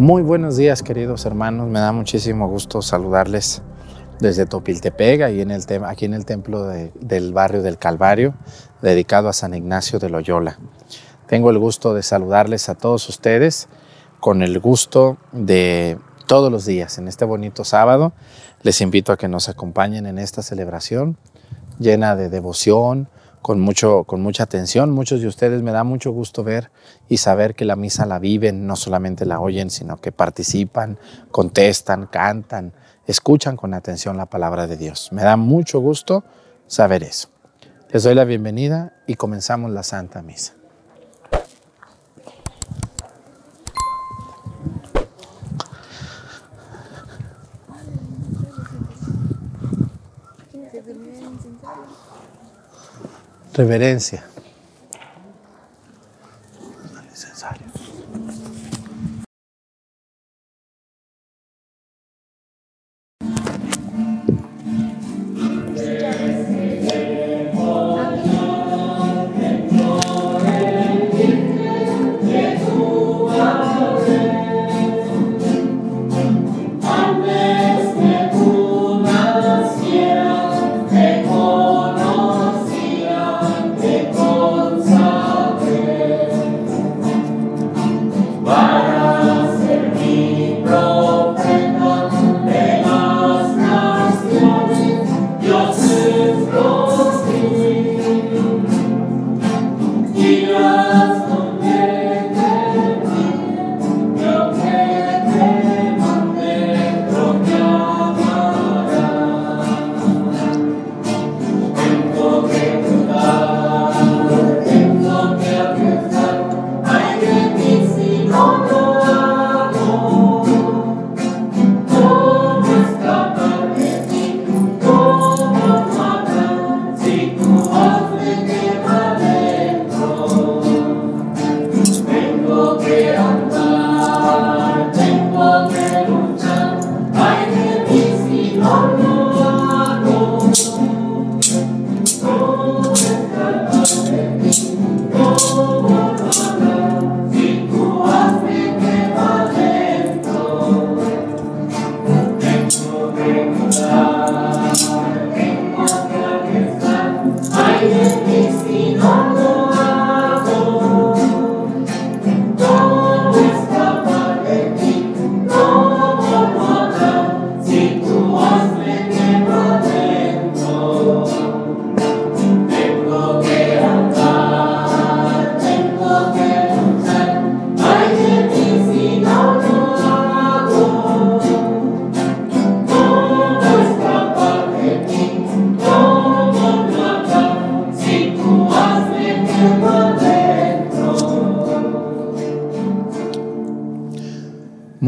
Muy 0.00 0.22
buenos 0.22 0.56
días, 0.56 0.82
queridos 0.82 1.26
hermanos. 1.26 1.68
Me 1.68 1.78
da 1.78 1.92
muchísimo 1.92 2.48
gusto 2.48 2.80
saludarles 2.80 3.60
desde 4.18 4.46
Topiltepec, 4.46 5.30
y 5.30 5.42
en 5.42 5.50
el 5.50 5.62
aquí 5.84 6.06
en 6.06 6.14
el 6.14 6.24
templo 6.24 6.64
del 6.64 7.34
barrio 7.34 7.60
del 7.60 7.76
Calvario, 7.76 8.32
dedicado 8.80 9.28
a 9.28 9.34
San 9.34 9.52
Ignacio 9.52 9.98
de 9.98 10.08
Loyola. 10.08 10.58
Tengo 11.26 11.50
el 11.50 11.58
gusto 11.58 11.92
de 11.92 12.02
saludarles 12.02 12.70
a 12.70 12.76
todos 12.76 13.10
ustedes 13.10 13.68
con 14.20 14.40
el 14.40 14.58
gusto 14.58 15.18
de 15.32 15.98
todos 16.26 16.50
los 16.50 16.64
días 16.64 16.96
en 16.96 17.06
este 17.06 17.26
bonito 17.26 17.64
sábado. 17.64 18.14
Les 18.62 18.80
invito 18.80 19.12
a 19.12 19.18
que 19.18 19.28
nos 19.28 19.50
acompañen 19.50 20.06
en 20.06 20.18
esta 20.18 20.42
celebración 20.42 21.18
llena 21.78 22.16
de 22.16 22.30
devoción, 22.30 23.10
con, 23.42 23.60
mucho, 23.60 24.04
con 24.04 24.20
mucha 24.20 24.44
atención. 24.44 24.90
Muchos 24.90 25.20
de 25.20 25.26
ustedes 25.26 25.62
me 25.62 25.72
da 25.72 25.84
mucho 25.84 26.12
gusto 26.12 26.44
ver 26.44 26.70
y 27.08 27.18
saber 27.18 27.54
que 27.54 27.64
la 27.64 27.76
misa 27.76 28.06
la 28.06 28.18
viven, 28.18 28.66
no 28.66 28.76
solamente 28.76 29.26
la 29.26 29.40
oyen, 29.40 29.70
sino 29.70 30.00
que 30.00 30.12
participan, 30.12 30.98
contestan, 31.30 32.06
cantan, 32.06 32.72
escuchan 33.06 33.56
con 33.56 33.74
atención 33.74 34.16
la 34.16 34.26
palabra 34.26 34.66
de 34.66 34.76
Dios. 34.76 35.10
Me 35.12 35.22
da 35.22 35.36
mucho 35.36 35.80
gusto 35.80 36.24
saber 36.66 37.02
eso. 37.02 37.28
Les 37.90 38.02
doy 38.02 38.14
la 38.14 38.24
bienvenida 38.24 38.94
y 39.06 39.14
comenzamos 39.14 39.70
la 39.72 39.82
Santa 39.82 40.22
Misa. 40.22 40.59
Reverencia. 53.60 54.24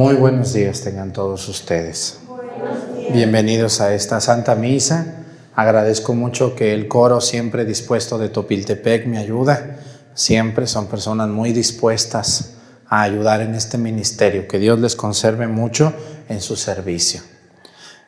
Muy 0.03 0.17
buenos 0.17 0.53
días 0.53 0.81
tengan 0.81 1.13
todos 1.13 1.49
ustedes. 1.49 2.19
Bienvenidos 3.13 3.81
a 3.81 3.95
esta 3.95 4.21
Santa 4.21 4.57
Misa. 4.57 5.23
Agradezco 5.55 6.13
mucho 6.13 6.57
que 6.57 6.75
el 6.75 6.89
coro 6.89 7.21
siempre 7.21 7.65
dispuesto 7.65 8.19
de 8.19 8.29
Topiltepec 8.29 9.07
me 9.07 9.19
ayuda. 9.19 9.77
Siempre 10.15 10.67
son 10.67 10.89
personas 10.89 11.29
muy 11.29 11.53
dispuestas 11.53 12.55
a 12.89 13.03
ayudar 13.03 13.43
en 13.43 13.55
este 13.55 13.79
ministerio. 13.79 14.49
Que 14.49 14.59
Dios 14.59 14.81
les 14.81 14.97
conserve 14.97 15.47
mucho 15.47 15.93
en 16.29 16.41
su 16.41 16.57
servicio. 16.57 17.21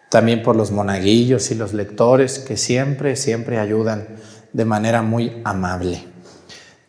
También 0.09 0.43
por 0.43 0.57
los 0.57 0.73
monaguillos 0.73 1.53
y 1.53 1.55
los 1.55 1.75
lectores 1.75 2.41
que 2.41 2.57
siempre, 2.57 3.15
siempre 3.15 3.61
ayudan 3.61 4.09
de 4.53 4.65
manera 4.65 5.03
muy 5.03 5.41
amable. 5.45 6.14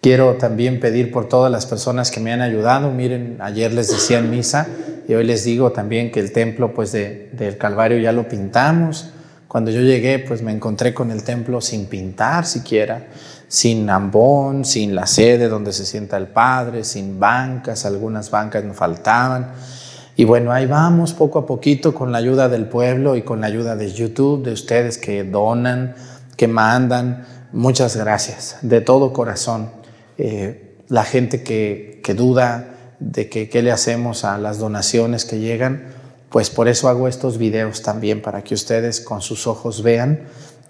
Quiero 0.06 0.36
también 0.36 0.80
pedir 0.80 1.12
por 1.12 1.28
todas 1.28 1.52
las 1.52 1.66
personas 1.66 2.12
que 2.12 2.20
me 2.20 2.32
han 2.32 2.44
ayudado. 2.44 2.92
Miren, 2.92 3.38
ayer 3.40 3.74
les 3.74 3.90
decía 3.90 4.20
en 4.20 4.30
misa 4.30 4.68
y 5.08 5.16
hoy 5.16 5.24
les 5.24 5.44
digo 5.44 5.72
también 5.72 6.12
que 6.12 6.20
el 6.20 6.32
templo 6.32 6.76
pues 6.76 6.92
del 6.92 7.58
Calvario 7.58 7.98
ya 7.98 8.12
lo 8.12 8.30
pintamos. 8.30 9.10
Cuando 9.48 9.72
yo 9.72 9.82
llegué 9.82 10.20
pues 10.20 10.44
me 10.44 10.52
encontré 10.52 10.94
con 10.94 11.10
el 11.10 11.24
templo 11.24 11.60
sin 11.60 11.88
pintar 11.88 12.46
siquiera, 12.46 13.08
sin 13.48 13.90
ambón, 13.90 14.64
sin 14.64 14.94
la 14.94 15.08
sede 15.08 15.48
donde 15.48 15.74
se 15.74 15.88
sienta 15.88 16.18
el 16.18 16.28
Padre, 16.28 16.84
sin 16.84 17.20
bancas, 17.20 17.84
algunas 17.88 18.30
bancas 18.30 18.64
nos 18.64 18.78
faltaban. 18.78 19.54
Y 20.16 20.24
bueno, 20.24 20.52
ahí 20.52 20.68
vamos 20.68 21.14
poco 21.14 21.40
a 21.40 21.48
poquito 21.48 21.96
con 21.96 22.12
la 22.12 22.20
ayuda 22.20 22.48
del 22.48 22.68
pueblo 22.68 23.16
y 23.16 23.24
con 23.24 23.42
la 23.42 23.48
ayuda 23.48 23.76
de 23.76 23.92
YouTube, 23.92 24.44
de 24.44 24.52
ustedes 24.52 25.00
que 25.00 25.24
donan, 25.24 25.96
que 26.38 26.48
mandan. 26.48 27.26
Muchas 27.52 27.96
gracias 27.96 28.58
de 28.62 28.82
todo 28.82 29.12
corazón. 29.12 29.84
Eh, 30.18 30.78
la 30.88 31.04
gente 31.04 31.44
que, 31.44 32.02
duda 32.16 32.96
de 33.00 33.30
que 33.30 33.50
qué 33.50 33.62
le 33.62 33.72
hacemos 33.72 34.24
a 34.24 34.38
las 34.38 34.60
donaciones 34.60 35.26
que 35.26 35.40
llegan, 35.40 35.88
pues 36.30 36.50
por 36.50 36.68
eso 36.68 36.90
hago 36.90 37.08
estos 37.08 37.38
videos 37.38 37.82
también, 37.82 38.22
para 38.22 38.44
que 38.44 38.54
ustedes 38.54 39.02
con 39.02 39.22
sus 39.22 39.48
ojos 39.48 39.82
vean 39.84 40.22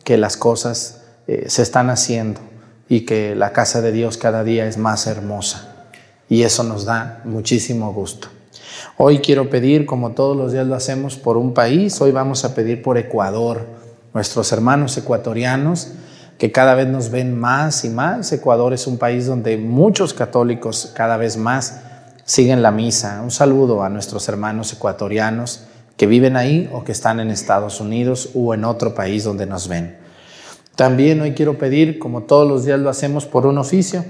que 0.03 0.17
las 0.17 0.37
cosas 0.37 1.01
eh, 1.27 1.45
se 1.47 1.61
están 1.61 1.89
haciendo 1.89 2.39
y 2.87 3.01
que 3.01 3.35
la 3.35 3.51
casa 3.51 3.81
de 3.81 3.91
Dios 3.91 4.17
cada 4.17 4.43
día 4.43 4.67
es 4.67 4.77
más 4.77 5.07
hermosa. 5.07 5.87
Y 6.29 6.43
eso 6.43 6.63
nos 6.63 6.85
da 6.85 7.21
muchísimo 7.25 7.93
gusto. 7.93 8.29
Hoy 8.97 9.19
quiero 9.19 9.49
pedir, 9.49 9.85
como 9.85 10.11
todos 10.11 10.37
los 10.37 10.53
días 10.53 10.65
lo 10.65 10.75
hacemos, 10.75 11.17
por 11.17 11.37
un 11.37 11.53
país. 11.53 11.99
Hoy 12.01 12.11
vamos 12.11 12.45
a 12.45 12.55
pedir 12.55 12.81
por 12.81 12.97
Ecuador, 12.97 13.65
nuestros 14.13 14.51
hermanos 14.51 14.97
ecuatorianos 14.97 15.91
que 16.37 16.51
cada 16.51 16.75
vez 16.75 16.87
nos 16.87 17.09
ven 17.09 17.37
más 17.37 17.85
y 17.85 17.89
más. 17.89 18.31
Ecuador 18.31 18.73
es 18.73 18.87
un 18.87 18.97
país 18.97 19.25
donde 19.25 19.57
muchos 19.57 20.13
católicos 20.13 20.91
cada 20.95 21.17
vez 21.17 21.37
más 21.37 21.81
siguen 22.25 22.61
la 22.61 22.71
misa. 22.71 23.21
Un 23.23 23.31
saludo 23.31 23.83
a 23.83 23.89
nuestros 23.89 24.27
hermanos 24.27 24.73
ecuatorianos 24.73 25.65
que 25.97 26.07
viven 26.07 26.35
ahí 26.35 26.69
o 26.73 26.83
que 26.83 26.91
están 26.91 27.19
en 27.19 27.31
Estados 27.31 27.79
Unidos 27.79 28.31
o 28.33 28.53
en 28.53 28.65
otro 28.65 28.93
país 28.93 29.23
donde 29.23 29.45
nos 29.45 29.67
ven. 29.67 29.97
También 30.75 31.21
hoy 31.21 31.33
quiero 31.33 31.57
pedir, 31.57 31.99
como 31.99 32.23
todos 32.23 32.47
los 32.47 32.65
días 32.65 32.79
lo 32.79 32.89
hacemos, 32.89 33.25
por 33.25 33.45
un 33.45 33.57
oficio. 33.57 34.03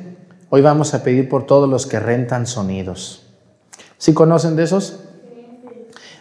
Hoy 0.49 0.61
vamos 0.61 0.95
a 0.95 1.03
pedir 1.03 1.29
por 1.29 1.45
todos 1.45 1.69
los 1.69 1.85
que 1.85 1.99
rentan 1.99 2.47
sonidos. 2.47 3.27
¿Sí 3.99 4.13
conocen 4.13 4.55
de 4.55 4.63
esos? 4.63 4.99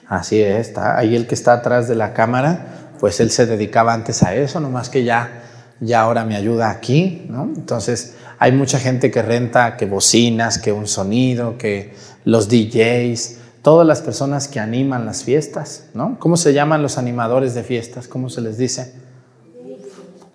Así 0.06 0.40
es, 0.42 0.68
está 0.68 0.98
ahí 0.98 1.16
el 1.16 1.26
que 1.26 1.34
está 1.34 1.54
atrás 1.54 1.88
de 1.88 1.94
la 1.94 2.12
cámara, 2.12 2.90
pues 3.00 3.20
él 3.20 3.30
se 3.30 3.46
dedicaba 3.46 3.94
antes 3.94 4.22
a 4.22 4.34
eso, 4.34 4.60
nomás 4.60 4.90
que 4.90 5.02
ya, 5.02 5.42
ya 5.80 6.02
ahora 6.02 6.24
me 6.24 6.36
ayuda 6.36 6.70
aquí, 6.70 7.26
¿no? 7.28 7.44
Entonces 7.44 8.14
hay 8.38 8.52
mucha 8.52 8.78
gente 8.78 9.10
que 9.10 9.22
renta 9.22 9.76
que 9.76 9.86
bocinas, 9.86 10.58
que 10.58 10.72
un 10.72 10.86
sonido, 10.86 11.58
que 11.58 11.94
los 12.24 12.48
DJs, 12.48 13.38
todas 13.62 13.86
las 13.86 14.02
personas 14.02 14.48
que 14.48 14.60
animan 14.60 15.06
las 15.06 15.24
fiestas, 15.24 15.86
¿no? 15.94 16.18
¿Cómo 16.18 16.36
se 16.36 16.52
llaman 16.52 16.82
los 16.82 16.98
animadores 16.98 17.54
de 17.54 17.62
fiestas? 17.62 18.08
¿Cómo 18.08 18.28
se 18.28 18.40
les 18.40 18.58
dice? 18.58 18.94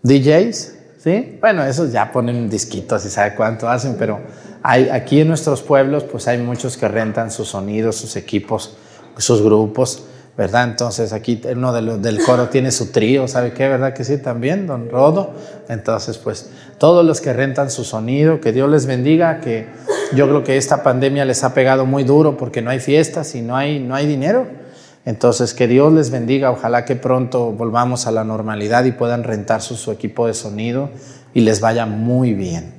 DJs, 0.01 0.73
¿sí? 0.97 1.37
Bueno, 1.39 1.63
esos 1.63 1.91
ya 1.91 2.11
ponen 2.11 2.49
disquitos 2.49 3.05
y 3.05 3.09
sabe 3.09 3.35
cuánto 3.35 3.69
hacen, 3.69 3.95
pero 3.99 4.19
hay, 4.63 4.89
aquí 4.89 5.21
en 5.21 5.27
nuestros 5.27 5.61
pueblos 5.61 6.03
pues 6.03 6.27
hay 6.27 6.37
muchos 6.37 6.77
que 6.77 6.87
rentan 6.87 7.31
sus 7.31 7.49
sonidos, 7.49 7.95
sus 7.95 8.15
equipos, 8.15 8.75
sus 9.17 9.41
grupos, 9.41 10.03
¿verdad? 10.39 10.69
Entonces 10.69 11.11
aquí 11.11 11.41
uno 11.51 11.73
del 11.73 12.23
coro 12.23 12.47
tiene 12.47 12.71
su 12.71 12.93
trío, 12.93 13.27
¿sabe 13.27 13.51
qué? 13.51 13.67
¿Verdad 13.67 13.93
que 13.93 14.05
sí 14.05 14.19
también, 14.19 14.67
don 14.67 14.89
Rodo? 14.89 15.33
Entonces 15.67 16.17
pues 16.17 16.49
todos 16.77 17.05
los 17.05 17.19
que 17.19 17.33
rentan 17.33 17.69
su 17.69 17.83
sonido, 17.83 18.39
que 18.39 18.53
Dios 18.53 18.71
les 18.71 18.85
bendiga, 18.85 19.41
que 19.41 19.67
yo 20.13 20.29
creo 20.29 20.45
que 20.45 20.55
esta 20.55 20.81
pandemia 20.81 21.25
les 21.25 21.43
ha 21.43 21.53
pegado 21.53 21.85
muy 21.85 22.05
duro 22.05 22.37
porque 22.37 22.61
no 22.61 22.69
hay 22.69 22.79
fiestas 22.79 23.35
y 23.35 23.41
no 23.41 23.57
hay, 23.57 23.81
no 23.81 23.95
hay 23.95 24.07
dinero. 24.07 24.47
Entonces, 25.03 25.53
que 25.53 25.67
Dios 25.67 25.91
les 25.91 26.09
bendiga, 26.09 26.51
ojalá 26.51 26.85
que 26.85 26.95
pronto 26.95 27.51
volvamos 27.51 28.07
a 28.07 28.11
la 28.11 28.23
normalidad 28.23 28.85
y 28.85 28.93
puedan 28.93 29.25
rentar 29.25 29.61
su, 29.61 29.75
su 29.75 29.91
equipo 29.91 30.25
de 30.25 30.33
sonido 30.33 30.89
y 31.33 31.41
les 31.41 31.59
vaya 31.59 31.85
muy 31.85 32.33
bien. 32.33 32.75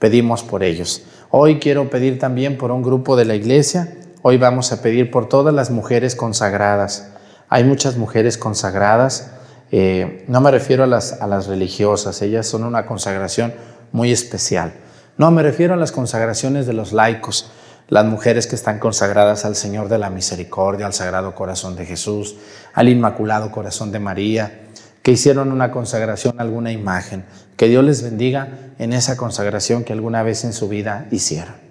Pedimos 0.00 0.42
por 0.42 0.64
ellos. 0.64 1.04
Hoy 1.30 1.60
quiero 1.60 1.88
pedir 1.88 2.18
también 2.18 2.58
por 2.58 2.72
un 2.72 2.82
grupo 2.82 3.14
de 3.14 3.26
la 3.26 3.36
iglesia. 3.36 3.92
Hoy 4.28 4.38
vamos 4.38 4.72
a 4.72 4.82
pedir 4.82 5.12
por 5.12 5.28
todas 5.28 5.54
las 5.54 5.70
mujeres 5.70 6.16
consagradas. 6.16 7.10
Hay 7.48 7.62
muchas 7.62 7.96
mujeres 7.96 8.36
consagradas. 8.36 9.30
Eh, 9.70 10.24
no 10.26 10.40
me 10.40 10.50
refiero 10.50 10.82
a 10.82 10.88
las, 10.88 11.22
a 11.22 11.28
las 11.28 11.46
religiosas, 11.46 12.20
ellas 12.22 12.44
son 12.44 12.64
una 12.64 12.86
consagración 12.86 13.54
muy 13.92 14.10
especial. 14.10 14.72
No, 15.16 15.30
me 15.30 15.44
refiero 15.44 15.74
a 15.74 15.76
las 15.76 15.92
consagraciones 15.92 16.66
de 16.66 16.72
los 16.72 16.92
laicos, 16.92 17.52
las 17.86 18.04
mujeres 18.04 18.48
que 18.48 18.56
están 18.56 18.80
consagradas 18.80 19.44
al 19.44 19.54
Señor 19.54 19.88
de 19.88 19.98
la 19.98 20.10
Misericordia, 20.10 20.86
al 20.86 20.92
Sagrado 20.92 21.36
Corazón 21.36 21.76
de 21.76 21.86
Jesús, 21.86 22.34
al 22.74 22.88
Inmaculado 22.88 23.52
Corazón 23.52 23.92
de 23.92 24.00
María, 24.00 24.62
que 25.04 25.12
hicieron 25.12 25.52
una 25.52 25.70
consagración 25.70 26.40
a 26.40 26.42
alguna 26.42 26.72
imagen. 26.72 27.24
Que 27.56 27.68
Dios 27.68 27.84
les 27.84 28.02
bendiga 28.02 28.48
en 28.80 28.92
esa 28.92 29.16
consagración 29.16 29.84
que 29.84 29.92
alguna 29.92 30.24
vez 30.24 30.42
en 30.42 30.52
su 30.52 30.68
vida 30.68 31.06
hicieron. 31.12 31.65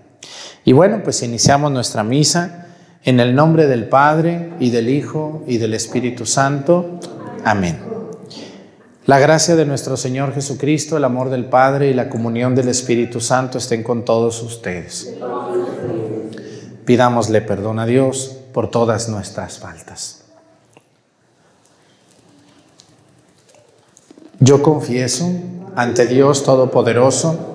Y 0.67 0.73
bueno, 0.73 1.01
pues 1.03 1.21
iniciamos 1.21 1.71
nuestra 1.71 2.03
misa 2.03 2.65
en 3.03 3.19
el 3.19 3.35
nombre 3.35 3.67
del 3.67 3.87
Padre 3.87 4.49
y 4.59 4.71
del 4.71 4.89
Hijo 4.89 5.43
y 5.45 5.59
del 5.59 5.75
Espíritu 5.75 6.25
Santo. 6.25 6.99
Amén. 7.43 7.79
La 9.05 9.19
gracia 9.19 9.55
de 9.55 9.65
nuestro 9.65 9.95
Señor 9.95 10.33
Jesucristo, 10.33 10.97
el 10.97 11.03
amor 11.03 11.29
del 11.29 11.45
Padre 11.45 11.91
y 11.91 11.93
la 11.93 12.09
comunión 12.09 12.55
del 12.55 12.69
Espíritu 12.69 13.21
Santo 13.21 13.59
estén 13.59 13.83
con 13.83 14.03
todos 14.03 14.41
ustedes. 14.41 15.13
Pidámosle 16.83 17.41
perdón 17.41 17.77
a 17.77 17.85
Dios 17.85 18.35
por 18.51 18.71
todas 18.71 19.07
nuestras 19.07 19.59
faltas. 19.59 20.23
Yo 24.39 24.63
confieso 24.63 25.29
ante 25.75 26.07
Dios 26.07 26.43
Todopoderoso 26.43 27.54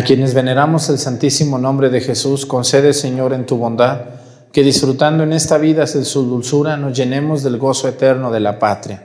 A 0.00 0.02
quienes 0.02 0.32
veneramos 0.32 0.88
el 0.88 0.98
santísimo 0.98 1.58
nombre 1.58 1.90
de 1.90 2.00
Jesús, 2.00 2.46
concede, 2.46 2.94
Señor, 2.94 3.34
en 3.34 3.44
tu 3.44 3.58
bondad, 3.58 4.00
que 4.50 4.62
disfrutando 4.62 5.24
en 5.24 5.34
esta 5.34 5.58
vida 5.58 5.84
de 5.84 6.06
su 6.06 6.22
dulzura 6.22 6.78
nos 6.78 6.96
llenemos 6.96 7.42
del 7.42 7.58
gozo 7.58 7.86
eterno 7.86 8.30
de 8.30 8.40
la 8.40 8.58
patria. 8.58 9.02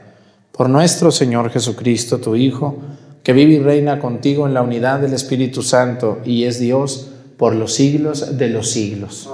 Por 0.53 0.69
nuestro 0.69 1.11
Señor 1.11 1.51
Jesucristo, 1.51 2.19
tu 2.19 2.37
Hijo, 2.37 2.77
que 3.23 3.33
vive 3.33 3.55
y 3.55 3.59
reina 3.59 3.99
contigo 3.99 4.47
en 4.47 4.53
la 4.53 4.61
unidad 4.61 5.01
del 5.01 5.11
Espíritu 5.11 5.63
Santo 5.63 6.19
y 6.23 6.45
es 6.45 6.61
Dios, 6.61 7.07
por 7.35 7.53
los 7.53 7.73
siglos 7.73 8.37
de 8.37 8.47
los 8.47 8.71
siglos. 8.71 9.29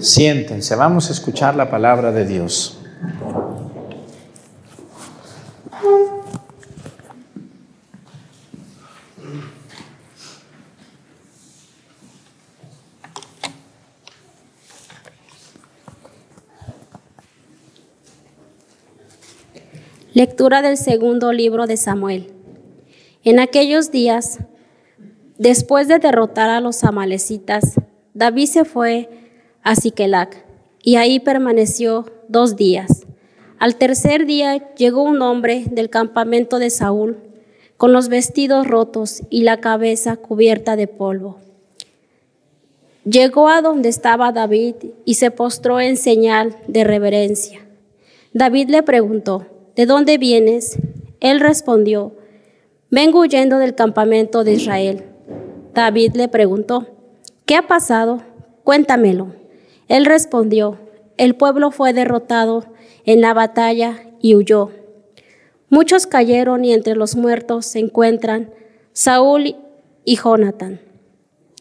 Siéntense, 0.00 0.74
vamos 0.74 1.08
a 1.08 1.12
escuchar 1.12 1.54
la 1.54 1.70
palabra 1.70 2.10
de 2.10 2.26
Dios. 2.26 2.78
Lectura 20.20 20.60
del 20.60 20.76
segundo 20.76 21.32
libro 21.32 21.66
de 21.66 21.78
Samuel. 21.78 22.30
En 23.24 23.40
aquellos 23.40 23.90
días 23.90 24.40
Después 25.38 25.88
de 25.88 25.98
derrotar 25.98 26.50
a 26.50 26.60
los 26.60 26.84
amalecitas, 26.84 27.80
David 28.12 28.44
se 28.44 28.66
fue 28.66 29.08
a 29.62 29.74
Siquelac 29.76 30.44
y 30.82 30.96
ahí 30.96 31.20
permaneció 31.20 32.04
dos 32.28 32.56
días. 32.56 33.06
Al 33.58 33.76
tercer 33.76 34.26
día 34.26 34.74
llegó 34.74 35.04
un 35.04 35.22
hombre 35.22 35.64
del 35.70 35.88
campamento 35.88 36.58
de 36.58 36.68
Saúl 36.68 37.16
con 37.78 37.94
los 37.94 38.10
vestidos 38.10 38.66
rotos 38.66 39.22
y 39.30 39.44
la 39.44 39.60
cabeza 39.60 40.16
cubierta 40.16 40.76
de 40.76 40.86
polvo. 40.86 41.38
Llegó 43.06 43.48
a 43.48 43.62
donde 43.62 43.88
estaba 43.88 44.32
David 44.32 44.74
y 45.06 45.14
se 45.14 45.30
postró 45.30 45.80
en 45.80 45.96
señal 45.96 46.58
de 46.68 46.84
reverencia. 46.84 47.66
David 48.34 48.68
le 48.68 48.82
preguntó, 48.82 49.46
¿de 49.80 49.86
dónde 49.86 50.18
vienes? 50.18 50.78
Él 51.20 51.40
respondió, 51.40 52.12
vengo 52.90 53.20
huyendo 53.20 53.56
del 53.56 53.74
campamento 53.74 54.44
de 54.44 54.52
Israel. 54.52 55.04
David 55.72 56.16
le 56.16 56.28
preguntó, 56.28 56.86
¿qué 57.46 57.54
ha 57.54 57.66
pasado? 57.66 58.20
Cuéntamelo. 58.62 59.28
Él 59.88 60.04
respondió, 60.04 60.76
el 61.16 61.34
pueblo 61.34 61.70
fue 61.70 61.94
derrotado 61.94 62.66
en 63.06 63.22
la 63.22 63.32
batalla 63.32 64.02
y 64.20 64.34
huyó. 64.34 64.70
Muchos 65.70 66.06
cayeron 66.06 66.62
y 66.62 66.74
entre 66.74 66.94
los 66.94 67.16
muertos 67.16 67.64
se 67.64 67.78
encuentran 67.78 68.52
Saúl 68.92 69.56
y 70.04 70.16
Jonathan. 70.16 70.78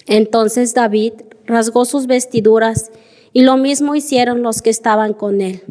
Entonces 0.08 0.74
David 0.74 1.14
rasgó 1.46 1.86
sus 1.86 2.06
vestiduras 2.06 2.92
y 3.32 3.44
lo 3.44 3.56
mismo 3.56 3.96
hicieron 3.96 4.42
los 4.42 4.62
que 4.62 4.72
estaban 4.72 5.14
con 5.14 5.40
él. 5.40 5.64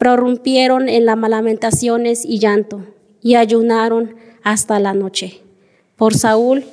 Prorrumpieron 0.00 0.88
en 0.88 1.04
las 1.04 1.18
lamentaciones 1.18 2.24
y 2.24 2.38
llanto 2.38 2.86
y 3.20 3.34
ayunaron 3.34 4.16
hasta 4.42 4.80
la 4.80 4.94
noche 4.94 5.42
por 5.96 6.14
Saúl 6.14 6.64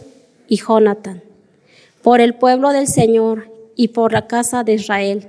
y 0.48 0.56
Jonathan, 0.56 1.22
por 2.02 2.22
el 2.22 2.36
pueblo 2.36 2.72
del 2.72 2.88
Señor 2.88 3.52
y 3.76 3.90
por 3.90 4.14
la 4.14 4.28
casa 4.28 4.64
de 4.64 4.76
Israel, 4.76 5.28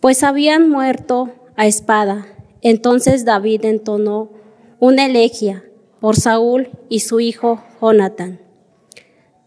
pues 0.00 0.22
habían 0.22 0.70
muerto 0.70 1.28
a 1.56 1.66
espada. 1.66 2.26
Entonces 2.62 3.26
David 3.26 3.66
entonó 3.66 4.30
una 4.78 5.04
elegía 5.04 5.62
por 6.00 6.16
Saúl 6.16 6.70
y 6.88 7.00
su 7.00 7.20
hijo 7.20 7.62
Jonathan. 7.82 8.40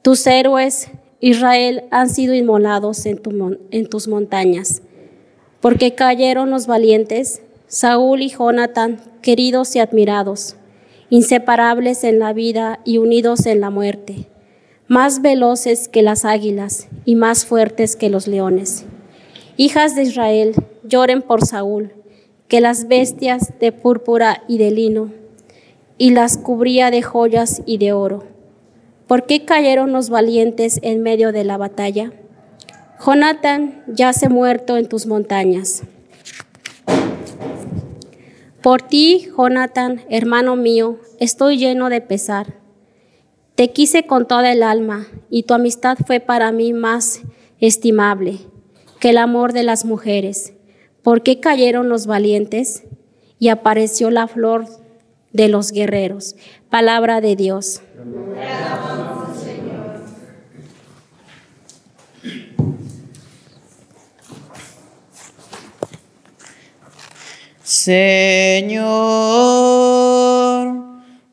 Tus 0.03 0.27
héroes, 0.27 0.91
Israel, 1.21 1.85
han 1.89 2.11
sido 2.11 2.35
inmolados 2.35 3.03
en 3.07 3.87
tus 3.89 4.07
montañas, 4.07 4.83
porque 5.59 5.95
cayeron 5.95 6.51
los 6.51 6.67
valientes, 6.67 7.41
Saúl 7.73 8.21
y 8.21 8.29
Jonathan, 8.29 9.01
queridos 9.23 9.75
y 9.75 9.79
admirados, 9.79 10.57
inseparables 11.09 12.03
en 12.03 12.19
la 12.19 12.31
vida 12.31 12.79
y 12.85 12.99
unidos 12.99 13.47
en 13.47 13.61
la 13.61 13.71
muerte, 13.71 14.27
más 14.87 15.23
veloces 15.23 15.87
que 15.87 16.03
las 16.03 16.23
águilas 16.23 16.87
y 17.03 17.15
más 17.15 17.47
fuertes 17.47 17.95
que 17.95 18.11
los 18.11 18.27
leones. 18.27 18.85
Hijas 19.57 19.95
de 19.95 20.03
Israel, 20.03 20.53
lloren 20.83 21.23
por 21.23 21.47
Saúl, 21.47 21.93
que 22.47 22.61
las 22.61 22.87
bestias 22.87 23.53
de 23.59 23.71
púrpura 23.71 24.43
y 24.47 24.59
de 24.59 24.69
lino 24.69 25.11
y 25.97 26.11
las 26.11 26.37
cubría 26.37 26.91
de 26.91 27.01
joyas 27.01 27.63
y 27.65 27.79
de 27.79 27.91
oro. 27.91 28.23
¿Por 29.07 29.25
qué 29.25 29.45
cayeron 29.45 29.91
los 29.93 30.11
valientes 30.11 30.79
en 30.83 31.01
medio 31.01 31.31
de 31.31 31.43
la 31.43 31.57
batalla? 31.57 32.13
Jonathan 33.03 33.83
yace 33.87 34.29
muerto 34.29 34.77
en 34.77 34.87
tus 34.87 35.07
montañas. 35.07 35.81
Por 38.63 38.81
ti, 38.81 39.27
Jonathan, 39.37 40.05
hermano 40.09 40.55
mío, 40.55 40.97
estoy 41.19 41.57
lleno 41.57 41.89
de 41.89 41.99
pesar. 41.99 42.61
Te 43.55 43.73
quise 43.73 44.05
con 44.07 44.25
toda 44.25 44.53
el 44.53 44.63
alma, 44.63 45.05
y 45.29 45.43
tu 45.43 45.53
amistad 45.53 45.97
fue 46.07 46.21
para 46.21 46.53
mí 46.53 46.71
más 46.71 47.23
estimable 47.59 48.39
que 49.01 49.09
el 49.09 49.17
amor 49.17 49.51
de 49.51 49.63
las 49.63 49.83
mujeres. 49.83 50.53
¿Por 51.01 51.23
qué 51.23 51.41
cayeron 51.41 51.89
los 51.89 52.07
valientes? 52.07 52.83
Y 53.37 53.49
apareció 53.49 54.09
la 54.11 54.29
flor 54.29 54.65
de 55.33 55.49
los 55.49 55.73
guerreros. 55.73 56.37
Palabra 56.69 57.19
de 57.19 57.35
Dios. 57.35 57.81
Señor, 67.73 68.83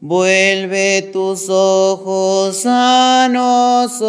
vuelve 0.01 1.11
tus 1.13 1.51
ojos 1.51 2.63
a 2.65 3.29
nosotros. 3.31 4.01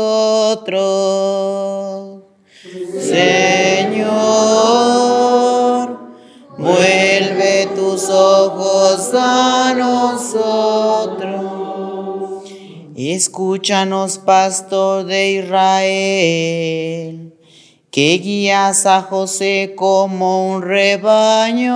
Señor, 3.02 4.12
Vuelve 6.58 7.68
tus 7.76 8.10
ojos 8.10 9.12
a 9.16 9.74
nosotros. 9.76 11.42
Escúchanos, 12.96 14.20
pastor 14.20 15.04
de 15.06 15.32
Israel, 15.32 17.31
que 17.92 18.18
guías 18.20 18.86
a 18.86 19.02
José 19.02 19.74
como 19.76 20.54
un 20.54 20.62
rebaño. 20.62 21.74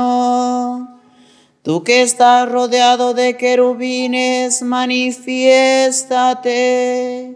Tú 1.61 1.83
que 1.83 2.03
estás 2.03 2.49
rodeado 2.49 3.13
de 3.13 3.35
querubines, 3.37 4.61
manifiéstate 4.61 7.35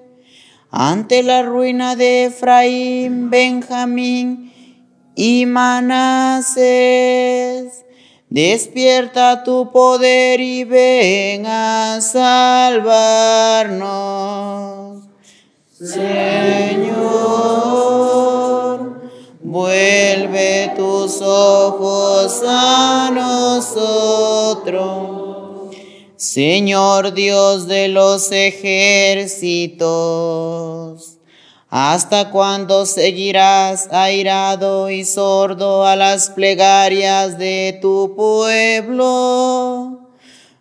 ante 0.71 1.23
la 1.23 1.41
ruina 1.41 1.97
de 1.97 2.25
Efraín, 2.25 3.29
Benjamín 3.29 4.53
y 5.15 5.45
Manases. 5.45 6.63
Despierta 8.29 9.43
tu 9.43 9.71
poder 9.71 10.39
y 10.39 10.63
ven 10.63 11.45
a 11.47 11.99
salvarnos. 11.99 13.89
Señor, 15.81 18.18
vuelve 19.49 20.73
tus 20.77 21.21
ojos 21.21 22.41
a 22.45 23.11
nosotros. 23.13 24.75
Señor 26.15 27.13
Dios 27.13 27.67
de 27.67 27.87
los 27.87 28.31
ejércitos 28.31 29.99
¿Hasta 31.71 32.31
cuándo 32.31 32.87
seguirás 32.87 33.89
airado 33.91 34.89
y 34.89 35.05
sordo 35.05 35.85
a 35.85 35.95
las 35.95 36.31
plegarias 36.31 37.37
de 37.37 37.77
tu 37.79 38.15
pueblo? 38.15 40.09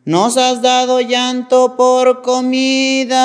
Nos 0.05 0.37
has 0.37 0.61
dado 0.61 1.01
llanto 1.01 1.79
por 1.79 2.21
comida 2.21 3.19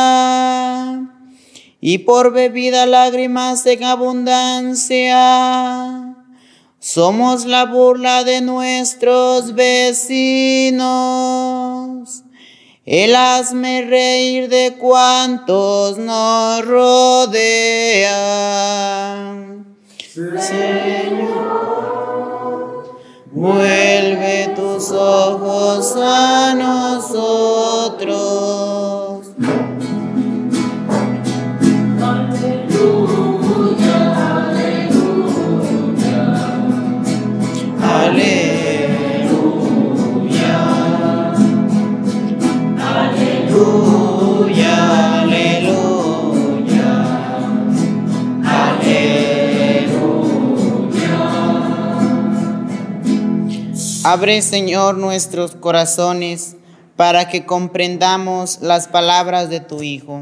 y 1.85 1.97
por 1.97 2.31
bebida 2.31 2.85
lágrimas 2.85 3.65
en 3.65 3.83
abundancia. 3.83 5.17
Somos 6.79 7.43
la 7.45 7.65
burla 7.65 8.23
de 8.23 8.39
nuestros 8.39 9.53
vecinos 9.53 10.93
el 12.85 13.15
hazme 13.15 13.81
reír 13.83 14.49
de 14.49 14.75
cuantos 14.77 15.97
nos 15.97 16.65
rodean. 16.65 17.33
Señor, 20.37 21.33
vuelve 23.31 24.53
tus 24.55 24.91
ojos 24.91 25.95
a 25.97 26.53
nosotros. 26.55 28.03
Abre, 54.13 54.43
Señor, 54.43 54.95
nuestros 54.99 55.55
corazones 55.55 56.55
para 56.95 57.29
que 57.29 57.47
comprendamos 57.47 58.59
las 58.61 58.87
palabras 58.87 59.49
de 59.49 59.59
tu 59.59 59.81
Hijo. 59.81 60.21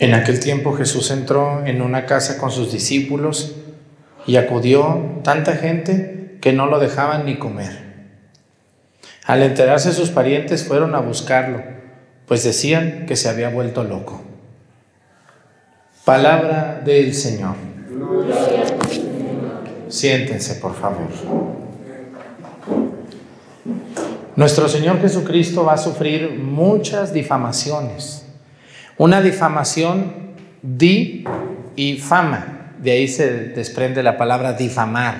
En 0.00 0.14
aquel 0.14 0.40
tiempo 0.40 0.72
Jesús 0.72 1.10
entró 1.10 1.66
en 1.66 1.82
una 1.82 2.06
casa 2.06 2.38
con 2.38 2.50
sus 2.50 2.72
discípulos 2.72 3.54
y 4.26 4.36
acudió 4.36 5.20
tanta 5.22 5.56
gente 5.56 6.38
que 6.40 6.54
no 6.54 6.64
lo 6.64 6.78
dejaban 6.78 7.26
ni 7.26 7.38
comer. 7.38 7.90
Al 9.26 9.42
enterarse 9.42 9.92
sus 9.92 10.08
parientes 10.08 10.64
fueron 10.64 10.94
a 10.94 11.00
buscarlo, 11.00 11.62
pues 12.26 12.42
decían 12.42 13.04
que 13.06 13.14
se 13.14 13.28
había 13.28 13.50
vuelto 13.50 13.84
loco. 13.84 14.22
Palabra 16.06 16.80
del 16.82 17.12
Señor. 17.12 17.56
Siéntense, 19.90 20.54
por 20.54 20.74
favor. 20.76 21.08
Nuestro 24.34 24.66
Señor 24.66 24.98
Jesucristo 25.02 25.62
va 25.62 25.74
a 25.74 25.78
sufrir 25.78 26.38
muchas 26.38 27.12
difamaciones. 27.12 28.29
Una 29.00 29.22
difamación 29.22 30.12
di 30.60 31.24
y 31.74 31.96
fama. 31.96 32.74
De 32.82 32.90
ahí 32.90 33.08
se 33.08 33.32
desprende 33.48 34.02
la 34.02 34.18
palabra 34.18 34.52
difamar. 34.52 35.16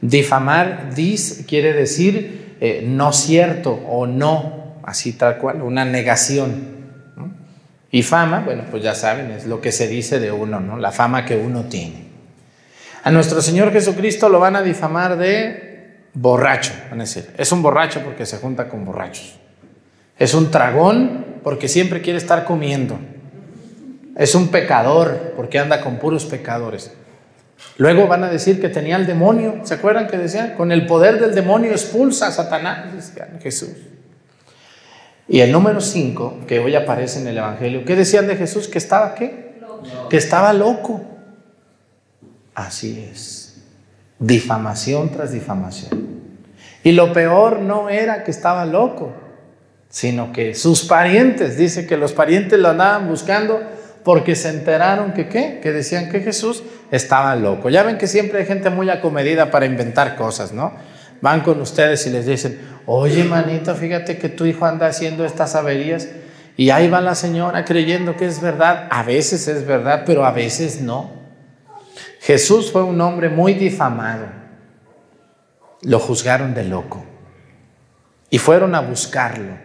Difamar, 0.00 0.94
dis, 0.94 1.44
quiere 1.46 1.74
decir 1.74 2.56
eh, 2.58 2.82
no 2.88 3.12
cierto 3.12 3.72
o 3.72 4.06
no, 4.06 4.76
así 4.82 5.12
tal 5.12 5.36
cual, 5.36 5.60
una 5.60 5.84
negación. 5.84 6.68
Y 7.90 8.02
fama, 8.02 8.40
bueno, 8.46 8.64
pues 8.70 8.82
ya 8.82 8.94
saben, 8.94 9.30
es 9.30 9.44
lo 9.44 9.60
que 9.60 9.72
se 9.72 9.88
dice 9.88 10.18
de 10.18 10.32
uno, 10.32 10.60
¿no? 10.60 10.78
La 10.78 10.90
fama 10.90 11.26
que 11.26 11.36
uno 11.36 11.64
tiene. 11.64 12.06
A 13.04 13.10
nuestro 13.10 13.42
Señor 13.42 13.72
Jesucristo 13.72 14.30
lo 14.30 14.40
van 14.40 14.56
a 14.56 14.62
difamar 14.62 15.18
de 15.18 15.98
borracho, 16.14 16.72
van 16.88 17.00
a 17.00 17.04
decir. 17.04 17.28
Es 17.36 17.52
un 17.52 17.60
borracho 17.60 18.00
porque 18.00 18.24
se 18.24 18.38
junta 18.38 18.70
con 18.70 18.86
borrachos. 18.86 19.38
Es 20.18 20.32
un 20.32 20.50
tragón 20.50 21.25
porque 21.46 21.68
siempre 21.68 22.02
quiere 22.02 22.18
estar 22.18 22.44
comiendo. 22.44 22.98
Es 24.16 24.34
un 24.34 24.48
pecador 24.48 25.34
porque 25.36 25.60
anda 25.60 25.80
con 25.80 26.00
puros 26.00 26.24
pecadores. 26.24 26.92
Luego 27.76 28.08
van 28.08 28.24
a 28.24 28.28
decir 28.28 28.60
que 28.60 28.68
tenía 28.68 28.96
el 28.96 29.06
demonio. 29.06 29.60
¿Se 29.62 29.74
acuerdan 29.74 30.08
que 30.08 30.18
decían? 30.18 30.54
Con 30.56 30.72
el 30.72 30.86
poder 30.86 31.20
del 31.20 31.36
demonio 31.36 31.70
expulsa 31.70 32.26
a 32.26 32.32
Satanás, 32.32 32.92
decían 32.92 33.38
Jesús. 33.40 33.70
Y 35.28 35.38
el 35.38 35.52
número 35.52 35.80
5, 35.80 36.46
que 36.48 36.58
hoy 36.58 36.74
aparece 36.74 37.20
en 37.20 37.28
el 37.28 37.38
Evangelio, 37.38 37.84
¿qué 37.84 37.94
decían 37.94 38.26
de 38.26 38.34
Jesús? 38.34 38.66
Que 38.66 38.78
estaba 38.78 39.14
qué? 39.14 39.60
Que 40.10 40.16
estaba 40.16 40.52
loco. 40.52 41.00
Así 42.56 43.08
es. 43.08 43.62
Difamación 44.18 45.12
tras 45.12 45.30
difamación. 45.30 46.08
Y 46.82 46.90
lo 46.90 47.12
peor 47.12 47.60
no 47.60 47.88
era 47.88 48.24
que 48.24 48.32
estaba 48.32 48.66
loco, 48.66 49.12
sino 49.96 50.30
que 50.30 50.54
sus 50.54 50.84
parientes, 50.84 51.56
dice 51.56 51.86
que 51.86 51.96
los 51.96 52.12
parientes 52.12 52.58
lo 52.58 52.68
andaban 52.68 53.08
buscando 53.08 53.62
porque 54.04 54.36
se 54.36 54.50
enteraron 54.50 55.14
que 55.14 55.26
qué, 55.26 55.58
que 55.62 55.72
decían 55.72 56.10
que 56.10 56.20
Jesús 56.20 56.62
estaba 56.90 57.34
loco. 57.34 57.70
Ya 57.70 57.82
ven 57.82 57.96
que 57.96 58.06
siempre 58.06 58.40
hay 58.40 58.44
gente 58.44 58.68
muy 58.68 58.90
acomedida 58.90 59.50
para 59.50 59.64
inventar 59.64 60.14
cosas, 60.14 60.52
¿no? 60.52 60.74
Van 61.22 61.40
con 61.40 61.62
ustedes 61.62 62.06
y 62.06 62.10
les 62.10 62.26
dicen, 62.26 62.60
oye 62.84 63.24
manito, 63.24 63.74
fíjate 63.74 64.18
que 64.18 64.28
tu 64.28 64.44
hijo 64.44 64.66
anda 64.66 64.86
haciendo 64.86 65.24
estas 65.24 65.54
averías 65.54 66.10
y 66.58 66.68
ahí 66.68 66.90
va 66.90 67.00
la 67.00 67.14
señora 67.14 67.64
creyendo 67.64 68.18
que 68.18 68.26
es 68.26 68.42
verdad. 68.42 68.88
A 68.90 69.02
veces 69.02 69.48
es 69.48 69.66
verdad, 69.66 70.02
pero 70.04 70.26
a 70.26 70.30
veces 70.30 70.82
no. 70.82 71.10
Jesús 72.20 72.70
fue 72.70 72.82
un 72.82 73.00
hombre 73.00 73.30
muy 73.30 73.54
difamado. 73.54 74.26
Lo 75.80 75.98
juzgaron 76.00 76.52
de 76.52 76.64
loco. 76.64 77.02
Y 78.28 78.36
fueron 78.36 78.74
a 78.74 78.80
buscarlo. 78.80 79.64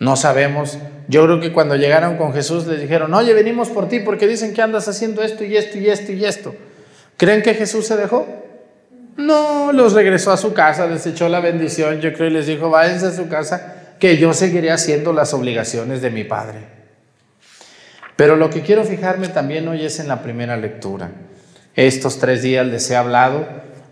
No 0.00 0.16
sabemos. 0.16 0.78
Yo 1.08 1.24
creo 1.24 1.40
que 1.40 1.52
cuando 1.52 1.76
llegaron 1.76 2.16
con 2.16 2.32
Jesús 2.32 2.66
les 2.66 2.80
dijeron, 2.80 3.12
oye, 3.14 3.34
venimos 3.34 3.68
por 3.68 3.88
ti 3.88 4.00
porque 4.00 4.26
dicen 4.26 4.54
que 4.54 4.62
andas 4.62 4.88
haciendo 4.88 5.22
esto 5.22 5.44
y 5.44 5.56
esto 5.56 5.78
y 5.78 5.88
esto 5.88 6.12
y 6.12 6.24
esto. 6.24 6.54
¿Creen 7.18 7.42
que 7.42 7.54
Jesús 7.54 7.86
se 7.86 7.96
dejó? 7.96 8.26
No, 9.18 9.72
los 9.72 9.92
regresó 9.92 10.32
a 10.32 10.38
su 10.38 10.54
casa, 10.54 10.86
les 10.86 11.06
echó 11.06 11.28
la 11.28 11.40
bendición, 11.40 12.00
yo 12.00 12.14
creo, 12.14 12.28
y 12.28 12.32
les 12.32 12.46
dijo, 12.46 12.70
váyanse 12.70 13.06
a 13.06 13.10
su 13.10 13.28
casa, 13.28 13.94
que 13.98 14.16
yo 14.16 14.32
seguiré 14.32 14.70
haciendo 14.70 15.12
las 15.12 15.34
obligaciones 15.34 16.00
de 16.00 16.10
mi 16.10 16.24
Padre. 16.24 16.60
Pero 18.16 18.36
lo 18.36 18.48
que 18.48 18.62
quiero 18.62 18.84
fijarme 18.84 19.28
también 19.28 19.68
hoy 19.68 19.84
es 19.84 20.00
en 20.00 20.08
la 20.08 20.22
primera 20.22 20.56
lectura. 20.56 21.10
Estos 21.76 22.18
tres 22.18 22.40
días 22.40 22.66
les 22.66 22.90
he 22.90 22.96
hablado 22.96 23.46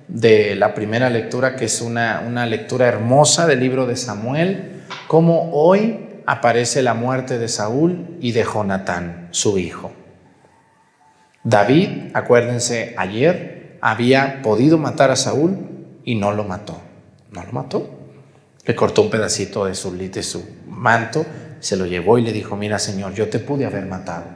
de 0.09 0.55
la 0.57 0.75
primera 0.75 1.11
lectura, 1.11 1.55
que 1.55 1.67
es 1.67 1.83
una, 1.83 2.25
una 2.27 2.47
lectura 2.47 2.87
hermosa 2.87 3.47
del 3.47 3.61
libro 3.61 3.87
de 3.87 3.97
Samuel, 3.97 4.78
como 5.07 5.53
hoy 5.53 6.23
aparece 6.27 6.83
la 6.83 6.95
muerte 6.95 7.39
de 7.39 7.49
Saúl 7.49 8.19
y 8.21 8.33
de 8.33 8.45
Jonatán, 8.45 9.29
su 9.31 9.59
hijo. 9.59 9.93
David, 11.43 12.11
acuérdense, 12.13 12.95
ayer 12.99 13.79
había 13.81 14.43
podido 14.43 14.77
matar 14.77 15.11
a 15.11 15.17
Saúl 15.17 15.59
y 16.05 16.15
no 16.15 16.33
lo 16.33 16.45
mató. 16.45 16.81
No 17.31 17.43
lo 17.45 17.53
mató. 17.53 17.89
Le 18.65 18.75
cortó 18.75 19.03
un 19.03 19.11
pedacito 19.11 19.65
de 19.65 19.75
su, 19.75 19.97
de 19.97 20.23
su 20.23 20.45
manto, 20.67 21.25
se 21.61 21.77
lo 21.77 21.87
llevó 21.87 22.19
y 22.19 22.23
le 22.23 22.33
dijo, 22.33 22.57
mira 22.57 22.79
Señor, 22.79 23.15
yo 23.15 23.29
te 23.29 23.39
pude 23.39 23.65
haber 23.65 23.87
matado, 23.87 24.27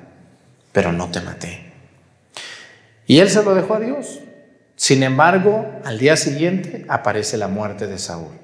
pero 0.72 0.92
no 0.92 1.10
te 1.10 1.20
maté. 1.20 1.72
Y 3.06 3.18
él 3.18 3.28
se 3.28 3.42
lo 3.42 3.54
dejó 3.54 3.74
a 3.74 3.80
Dios. 3.80 4.20
Sin 4.76 5.02
embargo, 5.02 5.66
al 5.84 5.98
día 5.98 6.16
siguiente 6.16 6.86
aparece 6.88 7.36
la 7.36 7.48
muerte 7.48 7.86
de 7.86 7.98
Saúl. 7.98 8.41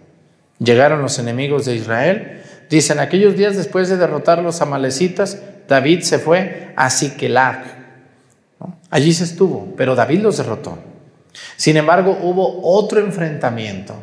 Llegaron 0.58 1.02
los 1.02 1.18
enemigos 1.18 1.64
de 1.64 1.76
Israel. 1.76 2.42
Dicen, 2.68 2.98
aquellos 2.98 3.36
días 3.36 3.56
después 3.56 3.88
de 3.88 3.96
derrotar 3.96 4.42
los 4.42 4.60
amalecitas, 4.60 5.40
David 5.68 6.02
se 6.02 6.18
fue 6.18 6.72
a 6.76 6.90
Siquelac. 6.90 7.64
Allí 8.90 9.12
se 9.12 9.24
estuvo, 9.24 9.74
pero 9.76 9.94
David 9.94 10.20
los 10.20 10.38
derrotó. 10.38 10.78
Sin 11.56 11.76
embargo, 11.76 12.18
hubo 12.22 12.60
otro 12.62 13.00
enfrentamiento 13.00 13.94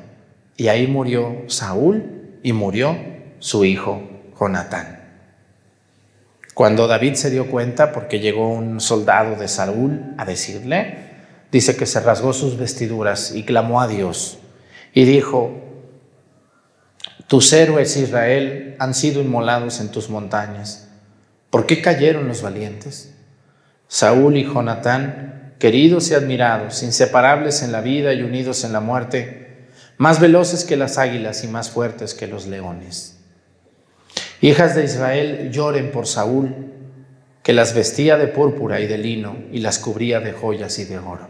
y 0.57 0.67
ahí 0.67 0.87
murió 0.87 1.43
Saúl 1.47 2.39
y 2.43 2.53
murió 2.53 2.95
su 3.39 3.65
hijo 3.65 4.01
Jonatán. 4.39 5.01
Cuando 6.53 6.87
David 6.87 7.15
se 7.15 7.29
dio 7.29 7.51
cuenta, 7.51 7.91
porque 7.91 8.19
llegó 8.19 8.49
un 8.49 8.79
soldado 8.79 9.35
de 9.35 9.49
Saúl 9.49 10.13
a 10.17 10.23
decirle, 10.23 10.99
dice 11.51 11.75
que 11.75 11.85
se 11.85 11.99
rasgó 11.99 12.31
sus 12.31 12.57
vestiduras 12.57 13.35
y 13.35 13.43
clamó 13.43 13.81
a 13.81 13.87
Dios 13.87 14.37
y 14.93 15.03
dijo, 15.03 15.64
tus 17.27 17.51
héroes 17.53 17.97
Israel 17.97 18.75
han 18.77 18.93
sido 18.93 19.21
inmolados 19.21 19.79
en 19.79 19.89
tus 19.89 20.09
montañas. 20.09 20.89
¿Por 21.49 21.65
qué 21.65 21.81
cayeron 21.81 22.27
los 22.27 22.41
valientes? 22.41 23.15
Saúl 23.88 24.38
y 24.38 24.43
Jonatán, 24.43 25.55
queridos 25.57 26.11
y 26.11 26.13
admirados, 26.13 26.83
inseparables 26.83 27.63
en 27.63 27.71
la 27.71 27.81
vida 27.81 28.13
y 28.13 28.21
unidos 28.21 28.63
en 28.63 28.73
la 28.73 28.79
muerte, 28.79 29.65
más 29.97 30.19
veloces 30.19 30.65
que 30.65 30.75
las 30.75 30.97
águilas 30.97 31.43
y 31.43 31.47
más 31.47 31.71
fuertes 31.71 32.13
que 32.13 32.27
los 32.27 32.45
leones. 32.45 33.17
Hijas 34.41 34.75
de 34.75 34.83
Israel, 34.83 35.49
lloren 35.51 35.91
por 35.91 36.07
Saúl, 36.07 36.53
que 37.41 37.53
las 37.53 37.73
vestía 37.73 38.17
de 38.17 38.27
púrpura 38.27 38.79
y 38.81 38.88
de 38.88 38.97
lino 38.97 39.38
y 39.51 39.59
las 39.59 39.79
cubría 39.79 40.19
de 40.19 40.33
joyas 40.33 40.77
y 40.77 40.85
de 40.85 40.99
oro. 40.99 41.29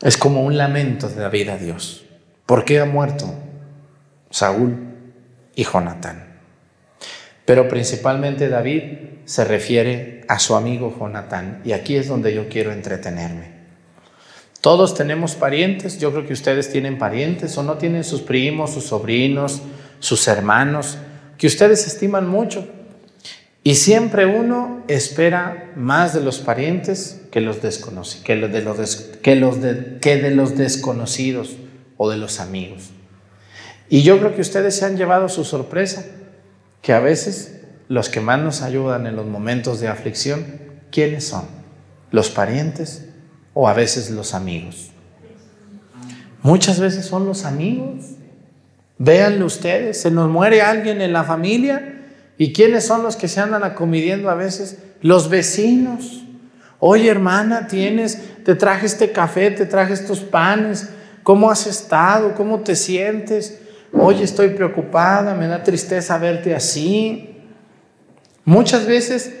Es 0.00 0.16
como 0.16 0.42
un 0.42 0.56
lamento 0.56 1.08
de 1.08 1.20
David 1.20 1.48
a 1.48 1.56
Dios. 1.56 2.04
¿Por 2.44 2.64
qué 2.64 2.80
ha 2.80 2.84
muerto 2.84 3.34
Saúl 4.36 4.76
y 5.54 5.64
Jonatán? 5.64 6.26
Pero 7.46 7.68
principalmente 7.68 8.50
David 8.50 8.82
se 9.24 9.44
refiere 9.44 10.26
a 10.28 10.38
su 10.38 10.56
amigo 10.56 10.94
Jonatán. 10.98 11.62
Y 11.64 11.72
aquí 11.72 11.96
es 11.96 12.08
donde 12.08 12.34
yo 12.34 12.46
quiero 12.50 12.70
entretenerme. 12.70 13.56
Todos 14.60 14.94
tenemos 14.94 15.36
parientes, 15.36 15.98
yo 15.98 16.12
creo 16.12 16.26
que 16.26 16.34
ustedes 16.34 16.70
tienen 16.70 16.98
parientes 16.98 17.56
o 17.56 17.62
no 17.62 17.78
tienen 17.78 18.04
sus 18.04 18.20
primos, 18.20 18.74
sus 18.74 18.84
sobrinos, 18.84 19.62
sus 20.00 20.28
hermanos 20.28 20.98
que 21.38 21.46
ustedes 21.46 21.86
estiman 21.86 22.28
mucho. 22.28 22.68
Y 23.62 23.76
siempre 23.76 24.26
uno 24.26 24.84
espera 24.86 25.72
más 25.76 26.12
de 26.12 26.20
los 26.20 26.40
parientes 26.40 27.22
que 27.30 27.40
los 27.40 27.62
desconocidos, 27.62 28.22
que, 28.22 28.36
los, 28.36 29.56
que 30.02 30.16
de 30.16 30.30
los 30.30 30.56
desconocidos 30.58 31.56
o 31.96 32.10
de 32.10 32.18
los 32.18 32.38
amigos. 32.38 32.90
Y 33.88 34.02
yo 34.02 34.18
creo 34.18 34.34
que 34.34 34.40
ustedes 34.40 34.76
se 34.76 34.84
han 34.84 34.96
llevado 34.96 35.28
su 35.28 35.44
sorpresa, 35.44 36.04
que 36.82 36.92
a 36.92 37.00
veces 37.00 37.60
los 37.88 38.08
que 38.08 38.20
más 38.20 38.40
nos 38.40 38.62
ayudan 38.62 39.06
en 39.06 39.16
los 39.16 39.26
momentos 39.26 39.80
de 39.80 39.88
aflicción, 39.88 40.44
¿quiénes 40.90 41.26
son? 41.26 41.44
¿Los 42.10 42.30
parientes 42.30 43.06
o 43.54 43.68
a 43.68 43.74
veces 43.74 44.10
los 44.10 44.34
amigos? 44.34 44.90
Muchas 46.42 46.80
veces 46.80 47.06
son 47.06 47.26
los 47.26 47.44
amigos. 47.44 48.04
Véanlo 48.98 49.46
ustedes, 49.46 50.00
se 50.00 50.10
nos 50.10 50.30
muere 50.30 50.62
alguien 50.62 51.00
en 51.00 51.12
la 51.12 51.24
familia 51.24 52.02
y 52.38 52.52
¿quiénes 52.52 52.86
son 52.86 53.02
los 53.02 53.16
que 53.16 53.28
se 53.28 53.40
andan 53.40 53.62
acomidiendo 53.62 54.30
a 54.30 54.34
veces? 54.34 54.78
Los 55.02 55.28
vecinos. 55.28 56.24
Oye 56.78 57.10
hermana, 57.10 57.66
tienes, 57.66 58.20
te 58.44 58.54
traje 58.54 58.86
este 58.86 59.12
café, 59.12 59.50
te 59.50 59.66
traje 59.66 59.94
estos 59.94 60.20
panes, 60.20 60.88
¿cómo 61.22 61.50
has 61.50 61.66
estado? 61.66 62.34
¿Cómo 62.34 62.60
te 62.60 62.76
sientes? 62.76 63.60
Oye, 63.92 64.24
estoy 64.24 64.50
preocupada, 64.50 65.34
me 65.34 65.46
da 65.46 65.62
tristeza 65.62 66.18
verte 66.18 66.54
así. 66.54 67.36
Muchas 68.44 68.86
veces 68.86 69.32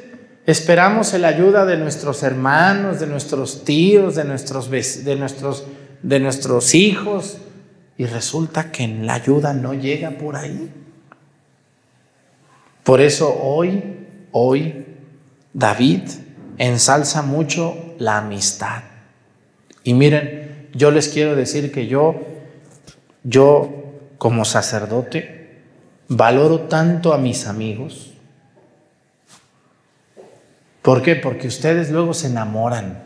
Esperamos 0.46 1.12
la 1.14 1.26
ayuda 1.26 1.66
de 1.66 1.76
nuestros 1.76 2.22
hermanos, 2.22 3.00
de 3.00 3.08
nuestros 3.08 3.64
tíos, 3.64 4.14
de 4.14 4.22
nuestros, 4.22 4.70
de 4.70 5.16
nuestros, 5.16 5.66
de 6.02 6.20
nuestros 6.20 6.74
hijos, 6.76 7.38
y 7.98 8.06
resulta 8.06 8.70
que 8.70 8.86
la 8.86 9.14
ayuda 9.14 9.52
no 9.52 9.74
llega 9.74 10.12
por 10.12 10.36
ahí. 10.36 10.70
Por 12.84 13.00
eso 13.00 13.36
hoy, 13.42 14.06
hoy, 14.30 14.86
David 15.52 16.02
ensalza 16.58 17.22
mucho 17.22 17.96
la 17.98 18.18
amistad. 18.18 18.84
Y 19.82 19.94
miren, 19.94 20.68
yo 20.74 20.92
les 20.92 21.08
quiero 21.08 21.34
decir 21.34 21.72
que 21.72 21.88
yo, 21.88 22.20
yo 23.24 23.85
como 24.18 24.44
sacerdote, 24.44 25.60
valoro 26.08 26.60
tanto 26.60 27.12
a 27.12 27.18
mis 27.18 27.46
amigos. 27.46 28.12
¿Por 30.82 31.02
qué? 31.02 31.16
Porque 31.16 31.48
ustedes 31.48 31.90
luego 31.90 32.14
se 32.14 32.28
enamoran. 32.28 33.02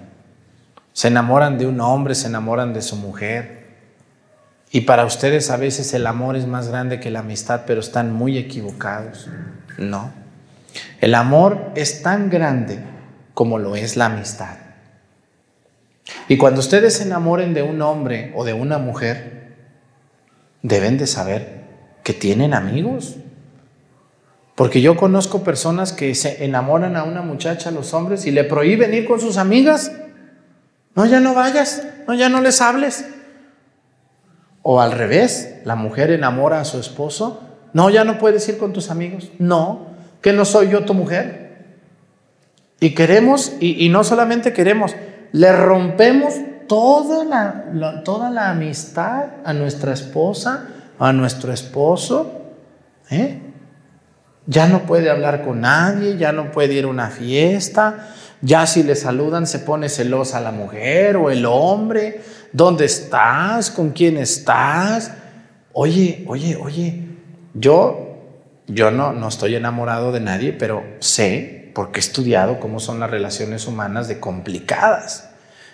Se 0.92 1.08
enamoran 1.08 1.56
de 1.58 1.66
un 1.66 1.80
hombre, 1.80 2.14
se 2.14 2.26
enamoran 2.26 2.74
de 2.74 2.82
su 2.82 2.96
mujer. 2.96 3.60
Y 4.70 4.82
para 4.82 5.04
ustedes 5.04 5.50
a 5.50 5.56
veces 5.56 5.92
el 5.94 6.06
amor 6.06 6.36
es 6.36 6.46
más 6.46 6.68
grande 6.68 7.00
que 7.00 7.10
la 7.10 7.20
amistad, 7.20 7.62
pero 7.66 7.80
están 7.80 8.12
muy 8.12 8.38
equivocados. 8.38 9.28
No. 9.78 10.12
El 11.00 11.14
amor 11.14 11.72
es 11.74 12.02
tan 12.02 12.30
grande 12.30 12.78
como 13.34 13.58
lo 13.58 13.76
es 13.76 13.96
la 13.96 14.06
amistad. 14.06 14.58
Y 16.28 16.36
cuando 16.36 16.60
ustedes 16.60 16.98
se 16.98 17.04
enamoren 17.04 17.54
de 17.54 17.62
un 17.62 17.80
hombre 17.82 18.32
o 18.36 18.44
de 18.44 18.52
una 18.52 18.78
mujer, 18.78 19.29
deben 20.62 20.98
de 20.98 21.06
saber 21.06 21.64
que 22.02 22.12
tienen 22.12 22.54
amigos. 22.54 23.16
Porque 24.54 24.82
yo 24.82 24.96
conozco 24.96 25.42
personas 25.42 25.92
que 25.92 26.14
se 26.14 26.44
enamoran 26.44 26.96
a 26.96 27.04
una 27.04 27.22
muchacha, 27.22 27.70
los 27.70 27.94
hombres, 27.94 28.26
y 28.26 28.30
le 28.30 28.44
prohíben 28.44 28.92
ir 28.92 29.06
con 29.06 29.20
sus 29.20 29.36
amigas. 29.38 29.92
No, 30.94 31.06
ya 31.06 31.20
no 31.20 31.34
vayas, 31.34 31.82
no, 32.06 32.14
ya 32.14 32.28
no 32.28 32.40
les 32.40 32.60
hables. 32.60 33.06
O 34.62 34.80
al 34.80 34.92
revés, 34.92 35.60
la 35.64 35.76
mujer 35.76 36.10
enamora 36.10 36.60
a 36.60 36.64
su 36.64 36.78
esposo. 36.78 37.40
No, 37.72 37.88
ya 37.88 38.04
no 38.04 38.18
puedes 38.18 38.46
ir 38.48 38.58
con 38.58 38.72
tus 38.72 38.90
amigos. 38.90 39.30
No, 39.38 39.86
que 40.20 40.32
no 40.32 40.44
soy 40.44 40.68
yo 40.68 40.84
tu 40.84 40.92
mujer. 40.92 41.50
Y 42.80 42.94
queremos, 42.94 43.52
y, 43.60 43.88
no 43.90 44.04
solamente 44.04 44.52
queremos, 44.52 44.96
le 45.32 45.52
rompemos 45.52 46.34
toda 46.70 47.24
la, 47.24 48.04
toda 48.04 48.30
la 48.30 48.50
amistad 48.50 49.24
a 49.44 49.52
nuestra 49.52 49.92
esposa, 49.92 50.68
a 51.00 51.12
nuestro 51.12 51.52
esposo. 51.52 52.44
¿eh? 53.10 53.40
Ya 54.46 54.68
no 54.68 54.86
puede 54.86 55.10
hablar 55.10 55.44
con 55.44 55.62
nadie, 55.62 56.16
ya 56.16 56.30
no 56.30 56.52
puede 56.52 56.74
ir 56.74 56.84
a 56.84 56.86
una 56.86 57.08
fiesta, 57.08 58.10
ya 58.40 58.68
si 58.68 58.84
le 58.84 58.94
saludan 58.94 59.48
se 59.48 59.58
pone 59.58 59.88
celosa 59.88 60.40
la 60.40 60.52
mujer 60.52 61.16
o 61.16 61.30
el 61.30 61.44
hombre. 61.44 62.20
¿Dónde 62.52 62.84
estás? 62.84 63.72
¿Con 63.72 63.90
quién 63.90 64.16
estás? 64.16 65.10
Oye, 65.72 66.24
oye, 66.28 66.54
oye, 66.54 67.04
yo, 67.52 68.16
yo 68.68 68.92
no, 68.92 69.12
no 69.12 69.26
estoy 69.26 69.56
enamorado 69.56 70.12
de 70.12 70.20
nadie, 70.20 70.52
pero 70.52 70.84
sé, 71.00 71.72
porque 71.74 71.98
he 71.98 72.00
estudiado 72.02 72.60
cómo 72.60 72.78
son 72.78 73.00
las 73.00 73.10
relaciones 73.10 73.66
humanas 73.66 74.06
de 74.06 74.20
complicadas. 74.20 75.29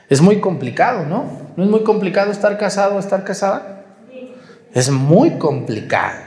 Es 0.08 0.20
muy 0.20 0.40
complicado, 0.40 1.04
¿no? 1.04 1.52
¿No 1.56 1.64
es 1.64 1.70
muy 1.70 1.82
complicado 1.82 2.30
estar 2.30 2.56
casado 2.58 2.96
o 2.96 2.98
estar 2.98 3.24
casada? 3.24 3.84
Es 4.72 4.90
muy 4.90 5.38
complicado. 5.38 6.20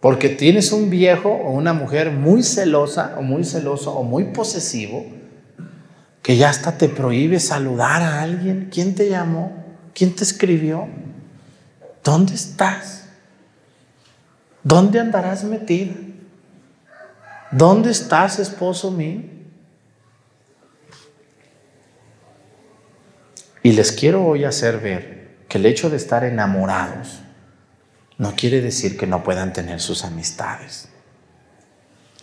Porque 0.00 0.30
tienes 0.30 0.72
un 0.72 0.88
viejo 0.88 1.28
o 1.30 1.50
una 1.50 1.74
mujer 1.74 2.10
muy 2.10 2.42
celosa 2.42 3.16
o 3.18 3.22
muy 3.22 3.44
celoso 3.44 3.92
o 3.92 4.02
muy 4.02 4.24
posesivo 4.24 5.04
que 6.22 6.36
ya 6.36 6.48
hasta 6.48 6.78
te 6.78 6.88
prohíbe 6.88 7.38
saludar 7.38 8.02
a 8.02 8.22
alguien. 8.22 8.68
¿Quién 8.72 8.94
te 8.94 9.10
llamó? 9.10 9.52
¿Quién 9.94 10.14
te 10.14 10.24
escribió? 10.24 10.88
¿Dónde 12.02 12.34
estás? 12.34 13.08
¿Dónde 14.62 15.00
andarás 15.00 15.44
metida? 15.44 15.94
¿Dónde 17.50 17.90
estás, 17.90 18.38
esposo 18.38 18.90
mío? 18.90 19.39
Y 23.62 23.72
les 23.72 23.92
quiero 23.92 24.24
hoy 24.24 24.44
hacer 24.44 24.78
ver 24.78 25.28
que 25.48 25.58
el 25.58 25.66
hecho 25.66 25.90
de 25.90 25.96
estar 25.96 26.24
enamorados 26.24 27.20
no 28.16 28.34
quiere 28.36 28.60
decir 28.60 28.96
que 28.96 29.06
no 29.06 29.22
puedan 29.22 29.52
tener 29.52 29.80
sus 29.80 30.04
amistades. 30.04 30.88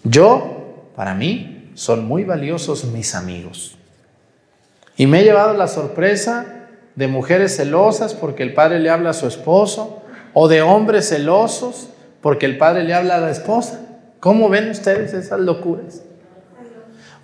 Yo, 0.04 0.91
para 0.95 1.13
mí, 1.13 1.71
son 1.73 2.06
muy 2.06 2.23
valiosos 2.23 2.86
mis 2.86 3.13
amigos. 3.13 3.78
Y 4.95 5.06
me 5.06 5.19
he 5.19 5.23
llevado 5.23 5.54
la 5.54 5.67
sorpresa 5.67 6.67
de 6.95 7.08
mujeres 7.08 7.56
celosas 7.56 8.15
porque 8.15 8.43
el 8.43 8.54
padre 8.54 8.80
le 8.80 8.89
habla 8.89 9.12
a 9.12 9.13
su 9.13 9.28
esposo, 9.28 10.02
o 10.34 10.47
de 10.47 10.62
hombres 10.62 11.10
celosos 11.10 11.89
porque 12.21 12.45
el 12.45 12.58
padre 12.58 12.84
le 12.84 12.93
habla 12.93 13.15
a 13.15 13.19
la 13.19 13.32
esposa. 13.32 13.80
¿Cómo 14.19 14.50
ven 14.50 14.69
ustedes 14.69 15.13
esas 15.13 15.39
locuras? 15.39 16.02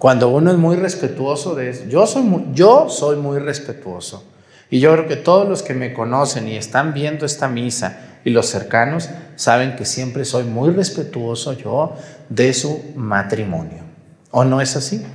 Cuando 0.04 0.28
uno 0.28 0.52
es 0.52 0.58
muy 0.58 0.76
respetuoso 0.76 1.56
de 1.56 1.70
eso. 1.70 1.86
Yo 1.88 2.06
soy 2.06 2.24
muy, 2.24 2.48
yo 2.52 2.90
soy 2.90 3.16
muy 3.16 3.40
respetuoso. 3.40 4.30
Y 4.70 4.82
yo 4.82 4.92
creo 4.92 5.08
que 5.08 5.16
todos 5.16 5.48
los 5.48 5.64
que 5.64 5.74
me 5.74 5.94
conocen 5.94 6.50
y 6.50 6.58
están 6.58 6.94
viendo 6.94 7.26
esta 7.26 7.48
misa 7.48 8.20
y 8.26 8.32
los 8.32 8.48
cercanos 8.48 9.10
saben 9.38 9.78
que 9.78 9.86
siempre 9.86 10.26
soy 10.26 10.44
muy 10.44 10.72
respetuoso 10.72 11.54
yo 11.54 11.96
de 12.28 12.54
su 12.54 12.84
matrimonio. 12.98 13.84
¿O 14.32 14.44
no 14.44 14.60
es 14.60 14.76
así? 14.76 15.06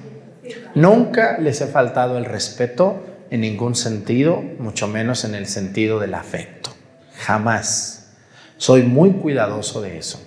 Nunca 0.74 1.36
les 1.36 1.60
he 1.60 1.66
faltado 1.66 2.16
el 2.16 2.24
respeto 2.24 3.02
en 3.28 3.42
ningún 3.42 3.74
sentido, 3.74 4.42
mucho 4.58 4.88
menos 4.88 5.24
en 5.24 5.34
el 5.34 5.44
sentido 5.48 6.00
del 6.00 6.14
afecto. 6.14 6.70
Jamás. 7.18 8.14
Soy 8.56 8.84
muy 8.84 9.10
cuidadoso 9.10 9.82
de 9.82 9.98
eso. 9.98 10.18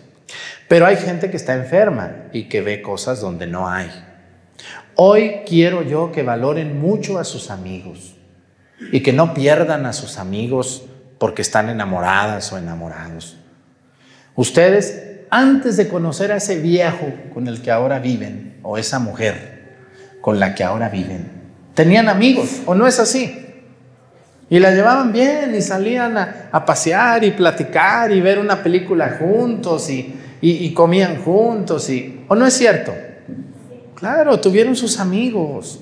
Pero 0.67 0.85
hay 0.85 0.97
gente 0.97 1.31
que 1.31 1.37
está 1.37 1.55
enferma 1.55 2.11
y 2.31 2.43
que 2.43 2.61
ve 2.61 2.83
cosas 2.83 3.21
donde 3.21 3.47
no 3.47 3.67
hay. 3.67 3.89
Hoy 5.03 5.37
quiero 5.47 5.81
yo 5.81 6.11
que 6.11 6.21
valoren 6.21 6.79
mucho 6.79 7.17
a 7.17 7.23
sus 7.23 7.49
amigos 7.49 8.13
y 8.91 9.01
que 9.01 9.11
no 9.11 9.33
pierdan 9.33 9.87
a 9.87 9.93
sus 9.93 10.19
amigos 10.19 10.83
porque 11.17 11.41
están 11.41 11.69
enamoradas 11.69 12.53
o 12.53 12.59
enamorados. 12.59 13.35
Ustedes, 14.35 15.21
antes 15.31 15.75
de 15.75 15.87
conocer 15.87 16.31
a 16.31 16.35
ese 16.35 16.59
viejo 16.59 17.11
con 17.33 17.47
el 17.47 17.63
que 17.63 17.71
ahora 17.71 17.97
viven, 17.97 18.59
o 18.61 18.77
esa 18.77 18.99
mujer, 18.99 19.79
con 20.21 20.39
la 20.39 20.53
que 20.53 20.63
ahora 20.63 20.87
viven. 20.87 21.31
Tenían 21.73 22.07
amigos, 22.07 22.61
¿o 22.67 22.75
no 22.75 22.85
es 22.85 22.99
así? 22.99 23.43
Y 24.51 24.59
la 24.59 24.69
llevaban 24.69 25.11
bien 25.11 25.55
y 25.55 25.63
salían 25.63 26.15
a, 26.15 26.63
pasear 26.63 27.23
y 27.23 27.31
platicar 27.31 28.11
y 28.11 28.21
ver 28.21 28.37
una 28.37 28.61
película 28.61 29.17
juntos 29.19 29.89
y, 29.89 30.73
comían 30.75 31.23
juntos. 31.23 31.89
Y, 31.89 32.23
¿O 32.27 32.35
no 32.35 32.45
es 32.45 32.53
cierto? 32.53 32.93
Claro, 34.01 34.39
tuvieron 34.39 34.75
sus 34.75 34.99
amigos 34.99 35.79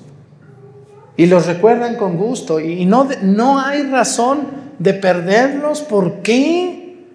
y 1.16 1.24
los 1.24 1.46
recuerdan 1.46 1.96
con 1.96 2.18
gusto 2.18 2.60
y 2.60 2.84
no, 2.84 3.08
no 3.22 3.58
hay 3.58 3.84
razón 3.84 4.46
de 4.78 4.92
perderlos. 4.92 5.80
¿Por 5.80 6.20
qué? 6.20 7.06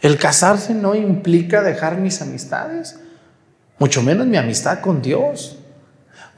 El 0.00 0.18
casarse 0.18 0.74
no 0.74 0.96
implica 0.96 1.62
dejar 1.62 1.98
mis 1.98 2.20
amistades, 2.20 2.98
mucho 3.78 4.02
menos 4.02 4.26
mi 4.26 4.36
amistad 4.36 4.80
con 4.80 5.02
Dios. 5.02 5.57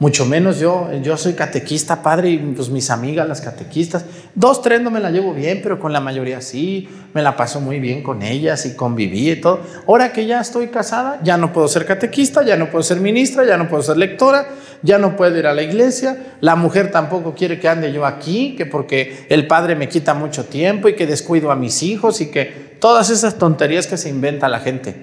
Mucho 0.01 0.25
menos 0.25 0.57
yo, 0.57 0.89
yo 1.03 1.15
soy 1.15 1.33
catequista, 1.33 2.01
padre, 2.01 2.31
y 2.31 2.37
pues 2.39 2.69
mis 2.69 2.89
amigas, 2.89 3.27
las 3.27 3.39
catequistas, 3.39 4.03
dos, 4.33 4.63
tres 4.63 4.81
no 4.81 4.89
me 4.89 4.99
la 4.99 5.11
llevo 5.11 5.31
bien, 5.31 5.59
pero 5.61 5.79
con 5.79 5.93
la 5.93 5.99
mayoría 5.99 6.41
sí, 6.41 6.89
me 7.13 7.21
la 7.21 7.37
paso 7.37 7.61
muy 7.61 7.79
bien 7.79 8.01
con 8.01 8.23
ellas 8.23 8.65
y 8.65 8.75
conviví 8.75 9.29
y 9.29 9.35
todo. 9.35 9.59
Ahora 9.87 10.11
que 10.11 10.25
ya 10.25 10.41
estoy 10.41 10.69
casada, 10.69 11.19
ya 11.21 11.37
no 11.37 11.53
puedo 11.53 11.67
ser 11.67 11.85
catequista, 11.85 12.41
ya 12.41 12.57
no 12.57 12.71
puedo 12.71 12.81
ser 12.81 12.99
ministra, 12.99 13.45
ya 13.45 13.57
no 13.57 13.69
puedo 13.69 13.83
ser 13.83 13.97
lectora, 13.97 14.47
ya 14.81 14.97
no 14.97 15.15
puedo 15.15 15.37
ir 15.37 15.45
a 15.45 15.53
la 15.53 15.61
iglesia, 15.61 16.33
la 16.41 16.55
mujer 16.55 16.89
tampoco 16.89 17.35
quiere 17.35 17.59
que 17.59 17.67
ande 17.67 17.93
yo 17.93 18.07
aquí, 18.07 18.55
que 18.55 18.65
porque 18.65 19.27
el 19.29 19.45
padre 19.45 19.75
me 19.75 19.87
quita 19.87 20.15
mucho 20.15 20.45
tiempo 20.45 20.89
y 20.89 20.95
que 20.95 21.05
descuido 21.05 21.51
a 21.51 21.55
mis 21.55 21.83
hijos 21.83 22.21
y 22.21 22.31
que 22.31 22.77
todas 22.79 23.11
esas 23.11 23.37
tonterías 23.37 23.85
que 23.85 23.97
se 23.97 24.09
inventa 24.09 24.49
la 24.49 24.61
gente. 24.61 24.95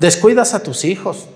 Descuidas 0.00 0.54
a 0.54 0.62
tus 0.62 0.86
hijos 0.86 1.28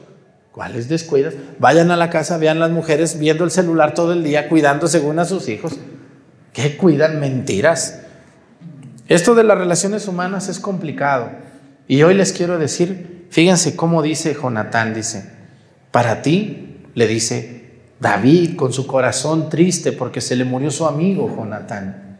¿Cuáles 0.53 0.87
descuidas? 0.89 1.35
Vayan 1.59 1.91
a 1.91 1.97
la 1.97 2.11
casa, 2.11 2.37
vean 2.37 2.61
las 2.61 2.71
mujeres 2.71 3.19
viendo 3.19 3.43
el 3.45 3.51
celular 3.51 3.95
todo 3.95 4.13
el 4.13 4.23
día, 4.23 4.51
cuidando 4.51 4.87
según 4.87 5.19
a 5.19 5.25
sus 5.25 5.49
hijos. 5.49 5.79
¿Qué 6.53 6.77
cuidan? 6.77 7.21
Mentiras. 7.21 8.03
Esto 9.09 9.35
de 9.35 9.45
las 9.45 9.57
relaciones 9.57 10.07
humanas 10.09 10.51
es 10.51 10.61
complicado. 10.61 11.31
Y 11.89 12.03
hoy 12.03 12.13
les 12.13 12.35
quiero 12.35 12.59
decir, 12.59 13.27
fíjense 13.31 13.77
cómo 13.77 14.03
dice 14.03 14.35
Jonatán, 14.35 14.93
dice, 14.93 15.31
para 15.91 16.21
ti, 16.21 16.83
le 16.95 17.07
dice 17.07 17.71
David 17.99 18.57
con 18.57 18.75
su 18.75 18.87
corazón 18.87 19.49
triste 19.49 19.93
porque 19.93 20.21
se 20.21 20.37
le 20.37 20.45
murió 20.45 20.71
su 20.71 20.87
amigo 20.87 21.35
Jonatán, 21.35 22.19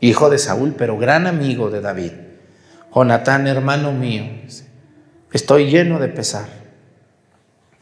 hijo 0.00 0.28
de 0.28 0.36
Saúl, 0.36 0.74
pero 0.76 0.98
gran 0.98 1.26
amigo 1.26 1.70
de 1.70 1.80
David. 1.80 2.12
Jonatán, 2.94 3.46
hermano 3.46 3.92
mío, 3.92 4.24
estoy 5.32 5.70
lleno 5.70 5.98
de 5.98 6.08
pesar 6.08 6.63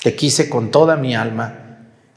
te 0.03 0.17
quise 0.17 0.49
con 0.49 0.71
toda 0.71 0.97
mi 0.97 1.15
alma 1.15 1.59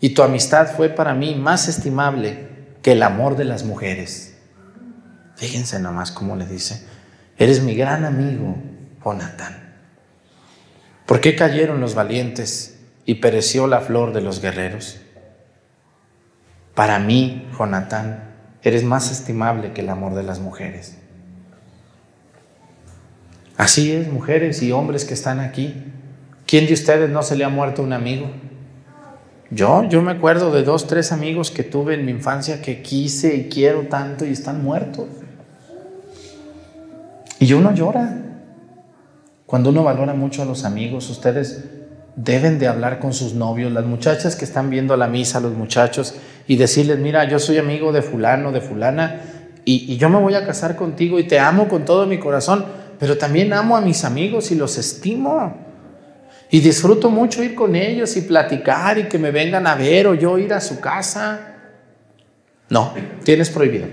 Y 0.01 0.09
tu 0.09 0.23
amistad 0.23 0.75
fue 0.75 0.89
para 0.89 1.13
mí 1.13 1.35
más 1.35 1.67
estimable 1.67 2.47
que 2.81 2.91
el 2.91 3.01
amor 3.01 3.37
de 3.37 3.45
las 3.45 3.63
mujeres. 3.63 4.37
Fíjense 5.35 5.79
nomás 5.79 6.11
cómo 6.11 6.35
le 6.35 6.45
dice, 6.45 6.85
eres 7.37 7.63
mi 7.63 7.75
gran 7.75 8.05
amigo, 8.05 8.55
Jonatán. 9.03 9.73
¿Por 11.05 11.21
qué 11.21 11.35
cayeron 11.35 11.81
los 11.81 11.95
valientes 11.95 12.79
y 13.05 13.15
pereció 13.15 13.67
la 13.67 13.81
flor 13.81 14.13
de 14.13 14.21
los 14.21 14.41
guerreros? 14.41 14.99
Para 16.75 16.99
mí, 16.99 17.47
Jonatán, 17.57 18.35
eres 18.61 18.83
más 18.83 19.11
estimable 19.11 19.71
que 19.73 19.81
el 19.81 19.89
amor 19.89 20.13
de 20.13 20.23
las 20.23 20.39
mujeres. 20.39 20.97
Así 23.57 23.91
es, 23.91 24.11
mujeres 24.11 24.61
y 24.61 24.71
hombres 24.71 25.05
que 25.05 25.13
están 25.13 25.39
aquí. 25.39 25.93
¿Quién 26.45 26.67
de 26.67 26.73
ustedes 26.73 27.09
no 27.09 27.23
se 27.23 27.35
le 27.35 27.43
ha 27.43 27.49
muerto 27.49 27.81
un 27.81 27.93
amigo? 27.93 28.27
Yo, 29.49 29.87
yo 29.89 30.01
me 30.01 30.11
acuerdo 30.11 30.51
de 30.51 30.63
dos, 30.63 30.85
tres 30.87 31.11
amigos 31.11 31.49
que 31.49 31.63
tuve 31.63 31.95
en 31.95 32.05
mi 32.05 32.11
infancia 32.11 32.61
que 32.61 32.81
quise 32.81 33.35
y 33.35 33.49
quiero 33.49 33.83
tanto 33.87 34.25
y 34.25 34.31
están 34.31 34.63
muertos. 34.63 35.07
Y 37.39 37.53
uno 37.53 37.73
llora. 37.73 38.21
Cuando 39.45 39.69
uno 39.69 39.83
valora 39.83 40.13
mucho 40.13 40.41
a 40.41 40.45
los 40.45 40.65
amigos, 40.65 41.09
ustedes 41.09 41.65
deben 42.15 42.59
de 42.59 42.67
hablar 42.67 42.99
con 42.99 43.13
sus 43.13 43.33
novios, 43.33 43.71
las 43.71 43.85
muchachas 43.85 44.35
que 44.35 44.45
están 44.45 44.69
viendo 44.69 44.95
la 44.97 45.07
misa, 45.07 45.39
los 45.39 45.53
muchachos, 45.53 46.15
y 46.47 46.55
decirles, 46.55 46.97
mira, 46.99 47.25
yo 47.25 47.39
soy 47.39 47.57
amigo 47.57 47.91
de 47.91 48.01
fulano, 48.01 48.51
de 48.51 48.61
fulana, 48.61 49.21
y, 49.65 49.91
y 49.91 49.97
yo 49.97 50.09
me 50.09 50.19
voy 50.19 50.35
a 50.35 50.45
casar 50.45 50.75
contigo 50.75 51.19
y 51.19 51.25
te 51.25 51.39
amo 51.39 51.67
con 51.67 51.85
todo 51.85 52.05
mi 52.05 52.19
corazón, 52.19 52.65
pero 52.99 53.17
también 53.17 53.53
amo 53.53 53.75
a 53.75 53.81
mis 53.81 54.05
amigos 54.05 54.51
y 54.51 54.55
los 54.55 54.77
estimo. 54.77 55.74
Y 56.49 56.59
disfruto 56.59 57.09
mucho 57.09 57.43
ir 57.43 57.55
con 57.55 57.75
ellos 57.75 58.15
y 58.17 58.21
platicar 58.21 58.97
y 58.97 59.05
que 59.05 59.17
me 59.17 59.31
vengan 59.31 59.65
a 59.67 59.75
ver 59.75 60.07
o 60.07 60.13
yo 60.13 60.37
ir 60.37 60.53
a 60.53 60.61
su 60.61 60.79
casa. 60.79 61.55
No, 62.69 62.93
tienes 63.23 63.49
prohibido. 63.49 63.87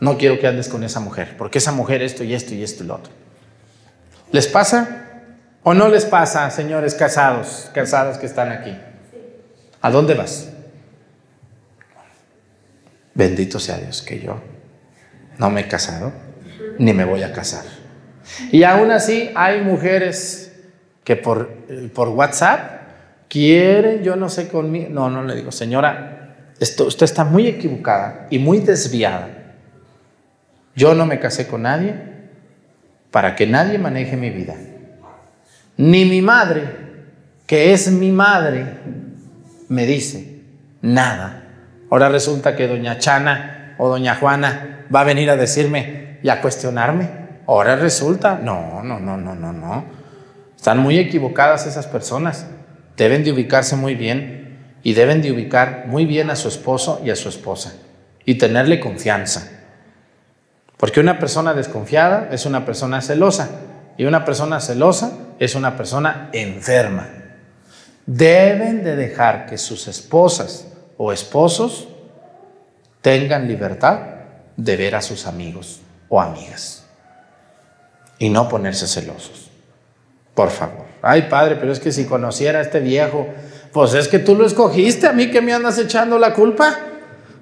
No 0.00 0.16
quiero 0.16 0.38
que 0.38 0.46
andes 0.46 0.68
con 0.68 0.84
esa 0.84 1.00
mujer, 1.00 1.36
porque 1.36 1.58
esa 1.58 1.72
mujer 1.72 2.02
esto 2.02 2.24
y 2.24 2.34
esto 2.34 2.54
y 2.54 2.62
esto 2.62 2.84
y 2.84 2.86
lo 2.86 2.96
otro. 2.96 3.12
¿Les 4.32 4.46
pasa 4.46 5.06
o 5.62 5.74
no 5.74 5.88
les 5.88 6.04
pasa, 6.04 6.50
señores 6.50 6.94
casados, 6.94 7.70
casadas 7.74 8.18
que 8.18 8.26
están 8.26 8.52
aquí? 8.52 8.76
¿A 9.80 9.90
dónde 9.90 10.14
vas? 10.14 10.50
Bendito 13.14 13.58
sea 13.58 13.78
Dios 13.78 14.02
que 14.02 14.20
yo 14.20 14.40
no 15.38 15.50
me 15.50 15.62
he 15.62 15.68
casado 15.68 16.12
ni 16.78 16.92
me 16.92 17.04
voy 17.04 17.22
a 17.22 17.32
casar. 17.32 17.64
Y 18.52 18.62
aún 18.62 18.90
así 18.90 19.30
hay 19.34 19.62
mujeres 19.62 20.47
que 21.08 21.16
por, 21.16 21.48
por 21.94 22.08
WhatsApp 22.10 22.82
quieren, 23.30 24.02
yo 24.02 24.14
no 24.14 24.28
sé 24.28 24.46
conmigo. 24.46 24.90
No, 24.90 25.08
no 25.08 25.22
le 25.22 25.36
digo, 25.36 25.50
señora, 25.50 26.34
esto, 26.60 26.84
usted 26.84 27.04
está 27.04 27.24
muy 27.24 27.46
equivocada 27.46 28.26
y 28.28 28.38
muy 28.38 28.58
desviada. 28.58 29.54
Yo 30.76 30.94
no 30.94 31.06
me 31.06 31.18
casé 31.18 31.46
con 31.46 31.62
nadie 31.62 31.94
para 33.10 33.36
que 33.36 33.46
nadie 33.46 33.78
maneje 33.78 34.18
mi 34.18 34.28
vida. 34.28 34.54
Ni 35.78 36.04
mi 36.04 36.20
madre, 36.20 36.64
que 37.46 37.72
es 37.72 37.90
mi 37.90 38.12
madre, 38.12 38.66
me 39.70 39.86
dice 39.86 40.42
nada. 40.82 41.44
Ahora 41.90 42.10
resulta 42.10 42.54
que 42.54 42.68
doña 42.68 42.98
Chana 42.98 43.76
o 43.78 43.88
doña 43.88 44.16
Juana 44.16 44.84
va 44.94 45.00
a 45.00 45.04
venir 45.04 45.30
a 45.30 45.36
decirme 45.36 46.18
y 46.22 46.28
a 46.28 46.42
cuestionarme. 46.42 47.08
Ahora 47.46 47.76
resulta, 47.76 48.38
no, 48.42 48.82
no, 48.82 49.00
no, 49.00 49.16
no, 49.16 49.34
no, 49.34 49.54
no. 49.54 49.97
Están 50.68 50.82
muy 50.82 50.98
equivocadas 50.98 51.66
esas 51.66 51.86
personas. 51.86 52.44
Deben 52.94 53.24
de 53.24 53.32
ubicarse 53.32 53.74
muy 53.74 53.94
bien 53.94 54.76
y 54.82 54.92
deben 54.92 55.22
de 55.22 55.32
ubicar 55.32 55.86
muy 55.86 56.04
bien 56.04 56.28
a 56.28 56.36
su 56.36 56.48
esposo 56.48 57.00
y 57.02 57.08
a 57.08 57.16
su 57.16 57.30
esposa 57.30 57.72
y 58.26 58.34
tenerle 58.34 58.78
confianza. 58.78 59.48
Porque 60.76 61.00
una 61.00 61.18
persona 61.18 61.54
desconfiada 61.54 62.28
es 62.32 62.44
una 62.44 62.66
persona 62.66 63.00
celosa 63.00 63.48
y 63.96 64.04
una 64.04 64.26
persona 64.26 64.60
celosa 64.60 65.12
es 65.38 65.54
una 65.54 65.74
persona 65.74 66.28
enferma. 66.34 67.08
Deben 68.04 68.84
de 68.84 68.94
dejar 68.94 69.46
que 69.46 69.56
sus 69.56 69.88
esposas 69.88 70.68
o 70.98 71.14
esposos 71.14 71.88
tengan 73.00 73.48
libertad 73.48 74.00
de 74.58 74.76
ver 74.76 74.96
a 74.96 75.00
sus 75.00 75.26
amigos 75.26 75.80
o 76.10 76.20
amigas 76.20 76.84
y 78.18 78.28
no 78.28 78.50
ponerse 78.50 78.86
celosos. 78.86 79.47
Por 80.38 80.50
favor. 80.50 80.84
Ay, 81.02 81.22
padre, 81.22 81.56
pero 81.56 81.72
es 81.72 81.80
que 81.80 81.90
si 81.90 82.04
conociera 82.04 82.60
a 82.60 82.62
este 82.62 82.78
viejo, 82.78 83.26
pues 83.72 83.92
es 83.94 84.06
que 84.06 84.20
tú 84.20 84.36
lo 84.36 84.46
escogiste, 84.46 85.08
a 85.08 85.12
mí 85.12 85.32
que 85.32 85.40
me 85.40 85.52
andas 85.52 85.80
echando 85.80 86.16
la 86.16 86.32
culpa. 86.32 86.78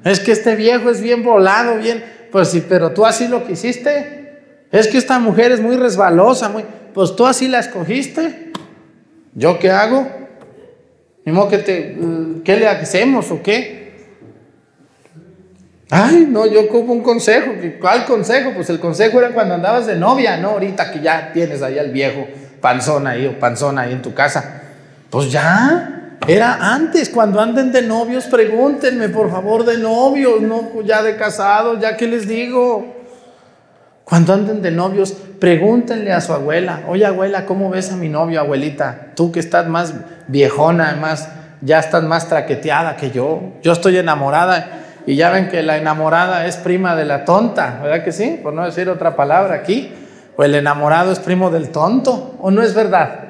Es 0.03 0.19
que 0.19 0.33
este 0.33 0.57
viejo 0.57 0.89
es 0.89 1.03
bien 1.03 1.23
volado, 1.23 1.77
bien. 1.77 2.03
Pues 2.33 2.49
sí, 2.49 2.65
pero 2.67 2.93
tú 2.93 3.05
así 3.05 3.29
lo 3.29 3.47
quisiste. 3.47 4.39
Es 4.73 4.89
que 4.89 4.97
esta 4.97 5.19
mujer 5.19 5.53
es 5.53 5.61
muy 5.61 5.77
resbalosa, 5.77 6.49
muy. 6.49 6.65
Pues 6.95 7.15
tú 7.15 7.27
así 7.27 7.49
la 7.49 7.59
escogiste. 7.59 8.53
¿Yo 9.35 9.59
qué 9.59 9.71
hago? 9.71 10.09
que 11.51 11.59
te, 11.59 11.99
¿Qué 12.45 12.57
le 12.57 12.67
hacemos 12.67 13.31
o 13.31 13.43
qué? 13.43 14.07
Ay, 15.91 16.27
no, 16.31 16.47
yo 16.47 16.67
como 16.69 16.95
un 16.95 17.03
consejo. 17.03 17.53
¿Cuál 17.79 18.07
consejo? 18.07 18.53
Pues 18.55 18.71
el 18.71 18.81
consejo 18.81 19.19
era 19.19 19.35
cuando 19.35 19.53
andabas 19.53 19.87
de 19.87 19.97
novia, 19.97 20.39
no 20.39 20.53
ahorita 20.53 20.91
que 20.93 21.03
ya 21.03 21.31
tienes 21.35 21.61
ahí 21.61 21.79
al 21.79 21.91
viejo 21.91 22.27
panzona 22.61 23.11
ahí 23.11 23.27
o 23.27 23.39
panzona 23.39 23.83
ahí 23.83 23.93
en 23.93 24.03
tu 24.03 24.15
casa. 24.15 24.63
Pues 25.11 25.31
ya, 25.31 25.97
era 26.27 26.75
antes, 26.75 27.09
cuando 27.09 27.41
anden 27.41 27.71
de 27.71 27.83
novios, 27.83 28.25
pregúntenme 28.25 29.09
por 29.09 29.31
favor 29.31 29.65
de 29.65 29.79
novios, 29.79 30.41
no 30.41 30.83
ya 30.83 31.03
de 31.03 31.17
casados, 31.17 31.81
ya 31.81 31.97
que 31.97 32.09
les 32.09 32.27
digo. 32.27 32.95
Cuando 34.05 34.33
anden 34.33 34.63
de 34.63 34.71
novios, 34.71 35.13
pregúntenle 35.41 36.13
a 36.13 36.21
su 36.21 36.33
abuela, 36.33 36.83
oye 36.89 37.07
abuela, 37.07 37.45
¿cómo 37.45 37.71
ves 37.71 37.93
a 37.93 37.97
mi 37.97 38.09
novio, 38.09 38.41
abuelita? 38.41 39.09
Tú 39.15 39.33
que 39.33 39.41
estás 39.41 39.67
más 39.69 39.95
viejona, 40.29 40.97
más, 41.01 41.29
ya 41.61 41.79
estás 41.79 42.03
más 42.03 42.29
traqueteada 42.29 42.97
que 42.97 43.11
yo. 43.11 43.41
Yo 43.63 43.73
estoy 43.73 43.97
enamorada 43.99 44.85
y 45.07 45.15
ya 45.15 45.31
ven 45.31 45.49
que 45.49 45.63
la 45.63 45.77
enamorada 45.77 46.47
es 46.47 46.57
prima 46.57 46.97
de 46.97 47.05
la 47.05 47.25
tonta, 47.25 47.81
¿verdad 47.83 48.05
que 48.05 48.13
sí? 48.13 48.41
Por 48.43 48.53
no 48.53 48.65
decir 48.65 48.89
otra 48.89 49.15
palabra 49.15 49.55
aquí. 49.55 49.93
O 50.37 50.45
el 50.45 50.55
enamorado 50.55 51.13
es 51.13 51.19
primo 51.19 51.51
del 51.51 51.71
tonto, 51.71 52.37
o 52.41 52.51
no 52.51 52.63
es 52.63 52.75
verdad. 52.75 53.21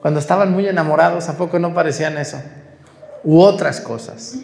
Cuando 0.00 0.20
estaban 0.20 0.52
muy 0.52 0.68
enamorados, 0.68 1.28
¿a 1.28 1.36
poco 1.36 1.58
no 1.58 1.74
parecían 1.74 2.16
eso? 2.18 2.40
U 3.24 3.40
otras 3.40 3.80
cosas. 3.80 4.36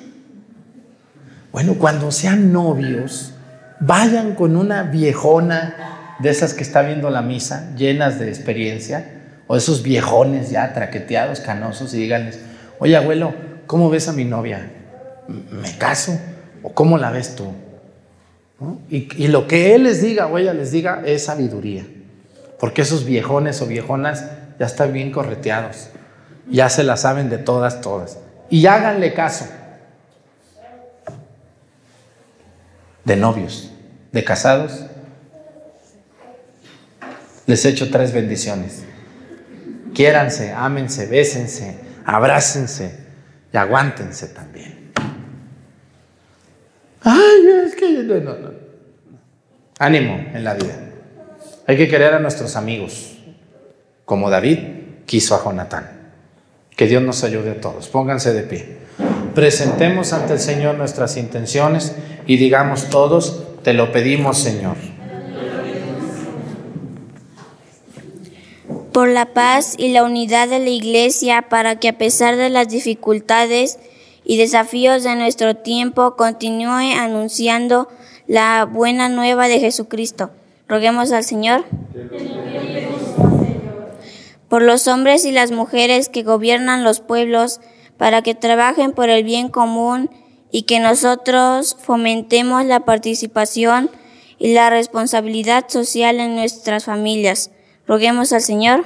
Bueno, 1.52 1.74
cuando 1.78 2.10
sean 2.10 2.52
novios, 2.52 3.34
vayan 3.78 4.34
con 4.34 4.56
una 4.56 4.82
viejona 4.82 6.16
de 6.18 6.30
esas 6.30 6.54
que 6.54 6.62
está 6.62 6.82
viendo 6.82 7.10
la 7.10 7.22
misa, 7.22 7.72
llenas 7.76 8.18
de 8.18 8.28
experiencia, 8.28 9.22
o 9.46 9.56
esos 9.56 9.82
viejones 9.82 10.50
ya 10.50 10.72
traqueteados, 10.72 11.40
canosos, 11.40 11.94
y 11.94 11.98
díganles, 11.98 12.40
oye 12.78 12.96
abuelo, 12.96 13.34
¿cómo 13.66 13.90
ves 13.90 14.08
a 14.08 14.12
mi 14.12 14.24
novia? 14.24 14.70
¿Me 15.28 15.76
caso? 15.78 16.18
¿O 16.62 16.72
cómo 16.72 16.98
la 16.98 17.10
ves 17.10 17.36
tú? 17.36 17.52
Y, 18.88 19.28
lo 19.28 19.46
que 19.46 19.74
él 19.74 19.82
les 19.82 20.00
diga 20.00 20.26
o 20.26 20.38
ella 20.38 20.54
les 20.54 20.70
diga 20.70 21.02
es 21.04 21.24
sabiduría. 21.24 21.86
Porque 22.58 22.82
esos 22.82 23.04
viejones 23.04 23.60
o 23.60 23.66
viejonas 23.66 24.24
ya 24.58 24.66
están 24.66 24.92
bien 24.92 25.10
correteados. 25.10 25.88
Ya 26.48 26.68
se 26.68 26.84
la 26.84 26.96
saben 26.96 27.30
de 27.30 27.38
todas, 27.38 27.80
todas. 27.80 28.18
Y 28.50 28.66
háganle 28.66 29.12
caso. 29.12 29.46
De 33.04 33.16
novios, 33.16 33.70
de 34.12 34.24
casados. 34.24 34.86
Les 37.46 37.64
echo 37.64 37.90
tres 37.90 38.12
bendiciones. 38.12 38.82
Quiéranse, 39.94 40.52
ámense, 40.52 41.06
bésense, 41.06 41.78
abrácense 42.04 42.98
y 43.52 43.56
aguántense 43.56 44.28
también. 44.28 44.92
Ay, 47.02 47.46
es 47.66 47.73
Ánimo 49.78 50.14
en 50.32 50.44
la 50.44 50.54
vida. 50.54 50.78
Hay 51.66 51.76
que 51.76 51.88
querer 51.88 52.14
a 52.14 52.18
nuestros 52.18 52.56
amigos, 52.56 53.16
como 54.04 54.30
David 54.30 54.58
quiso 55.06 55.34
a 55.34 55.42
Jonatán. 55.42 55.90
Que 56.76 56.86
Dios 56.86 57.02
nos 57.02 57.24
ayude 57.24 57.52
a 57.52 57.60
todos. 57.60 57.88
Pónganse 57.88 58.32
de 58.32 58.42
pie. 58.42 58.76
Presentemos 59.34 60.12
ante 60.12 60.34
el 60.34 60.38
Señor 60.38 60.76
nuestras 60.76 61.16
intenciones 61.16 61.94
y 62.26 62.36
digamos 62.36 62.88
todos, 62.90 63.42
te 63.62 63.74
lo 63.74 63.92
pedimos, 63.92 64.38
Señor. 64.38 64.76
Por 68.92 69.08
la 69.08 69.34
paz 69.34 69.74
y 69.76 69.92
la 69.92 70.04
unidad 70.04 70.48
de 70.48 70.60
la 70.60 70.70
Iglesia, 70.70 71.46
para 71.48 71.80
que 71.80 71.88
a 71.88 71.98
pesar 71.98 72.36
de 72.36 72.48
las 72.48 72.68
dificultades, 72.68 73.78
y 74.24 74.38
desafíos 74.38 75.02
de 75.02 75.16
nuestro 75.16 75.56
tiempo 75.56 76.16
continúe 76.16 76.94
anunciando 76.96 77.88
la 78.26 78.64
buena 78.64 79.08
nueva 79.08 79.48
de 79.48 79.60
Jesucristo. 79.60 80.30
Roguemos 80.68 81.12
al 81.12 81.24
Señor. 81.24 81.64
Por 84.48 84.62
los 84.62 84.88
hombres 84.88 85.24
y 85.24 85.32
las 85.32 85.50
mujeres 85.50 86.08
que 86.08 86.22
gobiernan 86.22 86.84
los 86.84 87.00
pueblos, 87.00 87.60
para 87.98 88.22
que 88.22 88.34
trabajen 88.34 88.92
por 88.92 89.08
el 89.08 89.24
bien 89.24 89.48
común 89.48 90.10
y 90.50 90.62
que 90.62 90.80
nosotros 90.80 91.76
fomentemos 91.80 92.64
la 92.64 92.80
participación 92.80 93.90
y 94.38 94.54
la 94.54 94.70
responsabilidad 94.70 95.68
social 95.68 96.20
en 96.20 96.34
nuestras 96.34 96.84
familias. 96.84 97.50
Roguemos 97.86 98.32
al 98.32 98.40
Señor. 98.40 98.84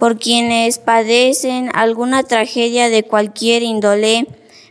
Por 0.00 0.18
quienes 0.18 0.78
padecen 0.78 1.70
alguna 1.74 2.22
tragedia 2.24 2.88
de 2.88 3.04
cualquier 3.04 3.62
índole, 3.62 4.26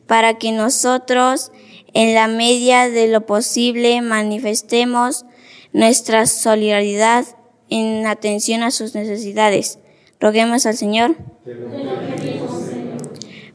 para 0.07 0.39
que 0.39 0.51
nosotros, 0.51 1.51
en 1.93 2.15
la 2.15 2.27
medida 2.27 2.89
de 2.89 3.07
lo 3.07 3.27
posible, 3.27 4.01
manifestemos 4.01 5.25
nuestra 5.71 6.25
solidaridad 6.25 7.25
en 7.69 8.07
atención 8.07 8.63
a 8.63 8.71
sus 8.71 8.95
necesidades. 8.95 9.77
Roguemos 10.19 10.65
al 10.65 10.75
Señor. 10.75 11.15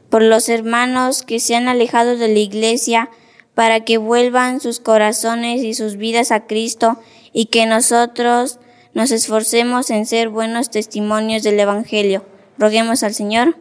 Por 0.09 0.23
los 0.23 0.47
hermanos 0.47 1.23
que 1.23 1.41
se 1.41 1.55
han 1.55 1.67
alejado 1.67 2.15
de 2.15 2.29
la 2.29 2.39
iglesia, 2.39 3.09
para 3.53 3.83
que 3.83 3.97
vuelvan 3.97 4.61
sus 4.61 4.79
corazones 4.79 5.61
y 5.61 5.73
sus 5.73 5.97
vidas 5.97 6.31
a 6.31 6.47
Cristo 6.47 6.99
y 7.33 7.47
que 7.47 7.65
nosotros 7.65 8.59
nos 8.95 9.11
esforcemos 9.11 9.91
en 9.91 10.07
ser 10.07 10.29
buenos 10.29 10.71
testimonios 10.71 11.43
del 11.43 11.59
Evangelio. 11.59 12.25
Roguemos 12.57 13.03
al 13.03 13.13
Señor. 13.13 13.55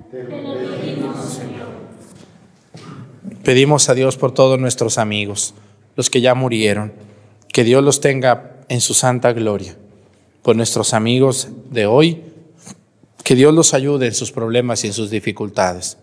Pedimos 3.43 3.91
a 3.91 3.95
Dios 3.95 4.17
por 4.17 4.33
todos 4.33 4.59
nuestros 4.59 4.97
amigos, 4.97 5.55
los 5.97 6.09
que 6.09 6.23
ya 6.23 6.35
murieron, 6.35 6.95
que 7.53 7.65
Dios 7.65 7.85
los 7.85 8.01
tenga 8.01 8.57
en 8.71 8.81
su 8.81 8.95
santa 8.95 9.35
gloria. 9.35 9.77
Por 10.43 10.57
nuestros 10.57 10.95
amigos 10.95 11.49
de 11.71 11.85
hoy, 11.85 12.23
que 13.23 13.35
Dios 13.35 13.53
los 13.53 13.75
ayude 13.75 14.07
en 14.07 14.15
sus 14.15 14.33
problemas 14.33 14.85
y 14.85 14.87
en 14.87 14.95
sus 14.95 15.11
dificultades. 15.11 15.99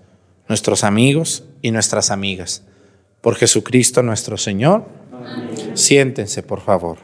Nuestros 0.48 0.84
amigos 0.84 1.44
y 1.64 1.72
nuestras 1.72 2.12
amigas 2.12 2.64
por 3.22 3.36
Jesucristo 3.36 4.04
nuestro 4.04 4.38
Señor. 4.38 4.86
Siéntense, 5.76 6.44
por 6.44 6.62
favor. 6.62 6.98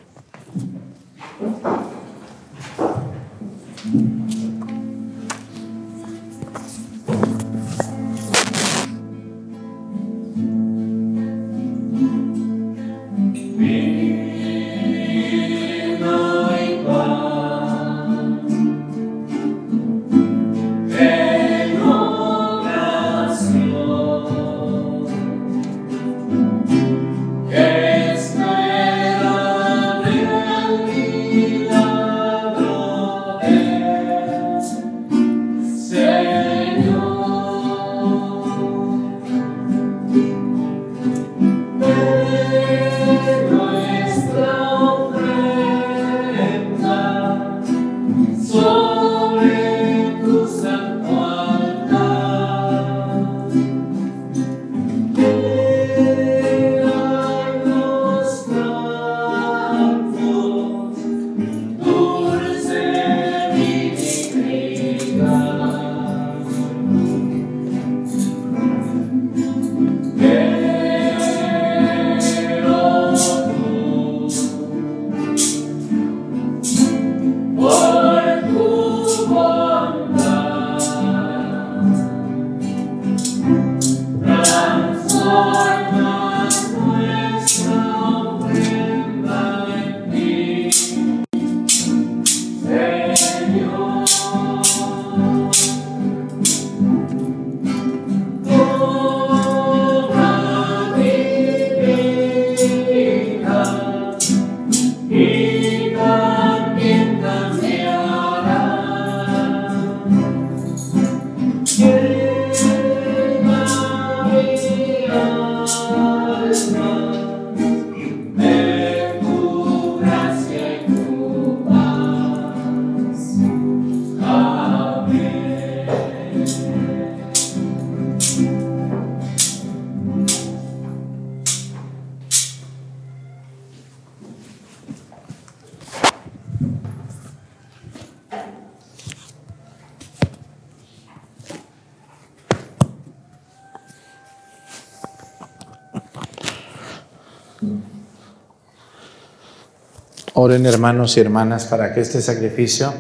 Oren 150.47 150.65
hermanos 150.65 151.17
y 151.17 151.19
hermanas 151.19 151.65
para 151.65 151.93
que 151.93 151.99
este 151.99 152.21
sacrificio 152.21 152.93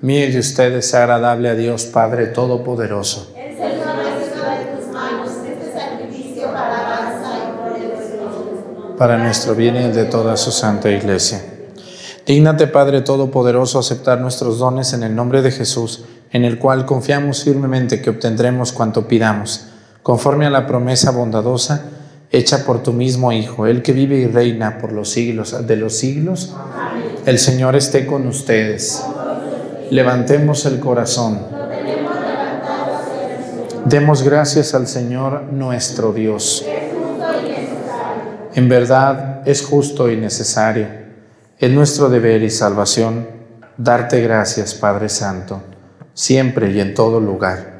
mío 0.00 0.24
y 0.24 0.32
de 0.32 0.38
ustedes 0.38 0.88
sea 0.88 1.00
agradable 1.00 1.50
a 1.50 1.54
Dios 1.54 1.84
Padre 1.84 2.28
Todopoderoso. 2.28 3.30
Para 8.96 9.18
nuestro 9.18 9.54
bien 9.54 9.76
y 9.76 9.80
el 9.80 9.94
de 9.94 10.06
toda 10.06 10.38
su 10.38 10.50
santa 10.50 10.90
iglesia. 10.90 11.44
Dígnate, 12.24 12.68
Padre 12.68 13.02
Todopoderoso, 13.02 13.80
aceptar 13.80 14.18
nuestros 14.18 14.58
dones 14.58 14.94
en 14.94 15.02
el 15.02 15.14
nombre 15.14 15.42
de 15.42 15.50
Jesús, 15.50 16.06
en 16.32 16.46
el 16.46 16.58
cual 16.58 16.86
confiamos 16.86 17.44
firmemente 17.44 18.00
que 18.00 18.08
obtendremos 18.08 18.72
cuanto 18.72 19.06
pidamos, 19.06 19.66
conforme 20.02 20.46
a 20.46 20.50
la 20.50 20.66
promesa 20.66 21.10
bondadosa 21.10 21.84
hecha 22.34 22.64
por 22.64 22.82
tu 22.82 22.92
mismo 22.92 23.30
Hijo, 23.30 23.66
el 23.66 23.80
que 23.82 23.92
vive 23.92 24.16
y 24.16 24.26
reina 24.26 24.78
por 24.78 24.92
los 24.92 25.10
siglos 25.10 25.66
de 25.66 25.76
los 25.76 25.96
siglos. 25.96 26.54
El 27.26 27.38
Señor 27.38 27.76
esté 27.76 28.06
con 28.06 28.26
ustedes. 28.26 29.04
Levantemos 29.90 30.66
el 30.66 30.80
corazón. 30.80 31.38
Demos 33.84 34.22
gracias 34.22 34.74
al 34.74 34.88
Señor 34.88 35.44
nuestro 35.52 36.12
Dios. 36.12 36.64
En 38.54 38.68
verdad 38.68 39.42
es 39.46 39.62
justo 39.62 40.10
y 40.10 40.16
necesario. 40.16 40.88
Es 41.58 41.70
nuestro 41.70 42.08
deber 42.08 42.42
y 42.42 42.50
salvación 42.50 43.28
darte 43.76 44.20
gracias, 44.20 44.74
Padre 44.74 45.08
Santo, 45.08 45.62
siempre 46.14 46.72
y 46.72 46.80
en 46.80 46.94
todo 46.94 47.20
lugar. 47.20 47.74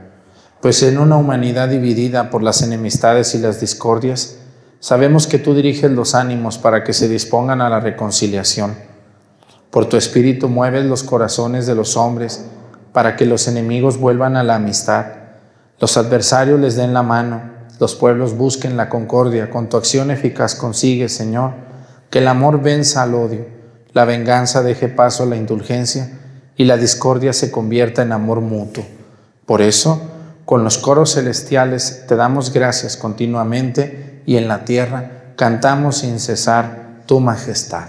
Pues 0.60 0.82
en 0.84 0.98
una 0.98 1.16
humanidad 1.16 1.68
dividida 1.68 2.30
por 2.30 2.42
las 2.42 2.62
enemistades 2.62 3.34
y 3.34 3.38
las 3.38 3.60
discordias, 3.60 4.38
Sabemos 4.84 5.26
que 5.26 5.38
tú 5.38 5.54
diriges 5.54 5.90
los 5.90 6.14
ánimos 6.14 6.58
para 6.58 6.84
que 6.84 6.92
se 6.92 7.08
dispongan 7.08 7.62
a 7.62 7.70
la 7.70 7.80
reconciliación. 7.80 8.74
Por 9.70 9.86
tu 9.86 9.96
espíritu 9.96 10.50
mueves 10.50 10.84
los 10.84 11.02
corazones 11.02 11.66
de 11.66 11.74
los 11.74 11.96
hombres 11.96 12.44
para 12.92 13.16
que 13.16 13.24
los 13.24 13.48
enemigos 13.48 13.96
vuelvan 13.96 14.36
a 14.36 14.42
la 14.42 14.56
amistad, 14.56 15.06
los 15.80 15.96
adversarios 15.96 16.60
les 16.60 16.76
den 16.76 16.92
la 16.92 17.02
mano, 17.02 17.40
los 17.80 17.94
pueblos 17.94 18.36
busquen 18.36 18.76
la 18.76 18.90
concordia. 18.90 19.48
Con 19.48 19.70
tu 19.70 19.78
acción 19.78 20.10
eficaz 20.10 20.54
consigue, 20.54 21.08
Señor, 21.08 21.52
que 22.10 22.18
el 22.18 22.28
amor 22.28 22.60
venza 22.60 23.04
al 23.04 23.14
odio, 23.14 23.46
la 23.94 24.04
venganza 24.04 24.62
deje 24.62 24.88
paso 24.88 25.22
a 25.22 25.26
la 25.26 25.36
indulgencia 25.36 26.10
y 26.58 26.64
la 26.64 26.76
discordia 26.76 27.32
se 27.32 27.50
convierta 27.50 28.02
en 28.02 28.12
amor 28.12 28.42
mutuo. 28.42 28.84
Por 29.46 29.62
eso, 29.62 30.02
con 30.44 30.62
los 30.62 30.76
coros 30.76 31.14
celestiales 31.14 32.04
te 32.06 32.16
damos 32.16 32.52
gracias 32.52 32.98
continuamente 32.98 34.12
y 34.26 34.36
en 34.36 34.48
la 34.48 34.64
tierra 34.64 35.10
cantamos 35.36 35.98
sin 35.98 36.18
cesar 36.20 37.02
tu 37.06 37.20
majestad. 37.20 37.88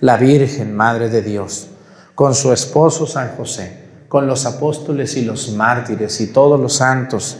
la 0.00 0.16
Virgen, 0.16 0.74
Madre 0.74 1.08
de 1.08 1.22
Dios, 1.22 1.68
con 2.14 2.34
su 2.34 2.52
esposo 2.52 3.06
San 3.06 3.36
José, 3.36 3.84
con 4.08 4.26
los 4.26 4.46
apóstoles 4.46 5.16
y 5.16 5.24
los 5.24 5.52
mártires 5.52 6.20
y 6.20 6.28
todos 6.28 6.60
los 6.60 6.74
santos, 6.74 7.38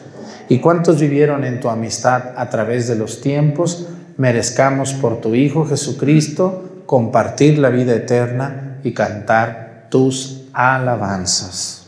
y 0.48 0.58
cuantos 0.60 1.00
vivieron 1.00 1.44
en 1.44 1.60
tu 1.60 1.68
amistad 1.68 2.34
a 2.36 2.48
través 2.48 2.88
de 2.88 2.96
los 2.96 3.20
tiempos, 3.20 3.86
merezcamos 4.16 4.94
por 4.94 5.20
tu 5.20 5.34
Hijo 5.34 5.66
Jesucristo 5.66 6.82
compartir 6.86 7.58
la 7.58 7.70
vida 7.70 7.94
eterna 7.94 8.78
y 8.84 8.92
cantar 8.92 9.88
tus 9.90 10.44
alabanzas. 10.52 11.86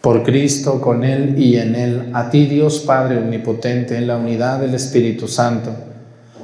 Por 0.00 0.22
Cristo, 0.22 0.80
con 0.80 1.02
Él 1.02 1.38
y 1.38 1.56
en 1.56 1.74
Él, 1.74 2.10
a 2.12 2.30
ti 2.30 2.46
Dios 2.46 2.80
Padre 2.80 3.18
Omnipotente, 3.18 3.96
en 3.96 4.06
la 4.06 4.16
unidad 4.16 4.60
del 4.60 4.74
Espíritu 4.74 5.26
Santo, 5.26 5.74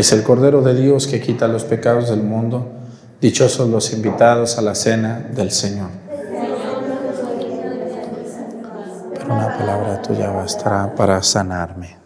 Es 0.00 0.12
el 0.12 0.22
Cordero 0.22 0.62
de 0.62 0.74
Dios 0.74 1.06
que 1.06 1.20
quita 1.20 1.46
los 1.46 1.64
pecados 1.64 2.08
del 2.08 2.22
mundo. 2.22 2.66
Dichosos 3.20 3.68
los 3.68 3.92
invitados 3.92 4.56
a 4.56 4.62
la 4.62 4.74
cena 4.74 5.28
del 5.30 5.50
Señor. 5.50 5.90
Pero 9.12 9.34
una 9.34 9.58
palabra 9.58 10.00
tuya 10.00 10.30
bastará 10.30 10.94
para 10.94 11.22
sanarme. 11.22 11.98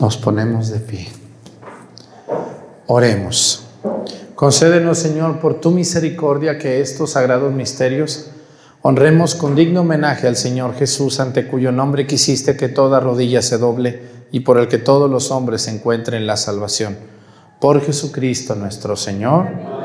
Nos 0.00 0.16
ponemos 0.16 0.70
de 0.70 0.80
pie. 0.80 1.08
Oremos. 2.86 3.66
Concédenos, 4.34 4.96
Señor, 4.96 5.40
por 5.40 5.60
tu 5.60 5.70
misericordia, 5.70 6.56
que 6.56 6.80
estos 6.80 7.10
sagrados 7.10 7.52
misterios 7.52 8.30
honremos 8.80 9.34
con 9.34 9.54
digno 9.54 9.82
homenaje 9.82 10.26
al 10.26 10.36
Señor 10.36 10.74
Jesús, 10.74 11.20
ante 11.20 11.46
cuyo 11.46 11.70
nombre 11.70 12.06
quisiste 12.06 12.56
que 12.56 12.70
toda 12.70 12.98
rodilla 12.98 13.42
se 13.42 13.58
doble 13.58 14.00
y 14.32 14.40
por 14.40 14.58
el 14.58 14.68
que 14.68 14.78
todos 14.78 15.10
los 15.10 15.30
hombres 15.30 15.68
encuentren 15.68 16.26
la 16.26 16.38
salvación. 16.38 16.96
Por 17.60 17.82
Jesucristo 17.82 18.54
nuestro 18.54 18.96
Señor. 18.96 19.79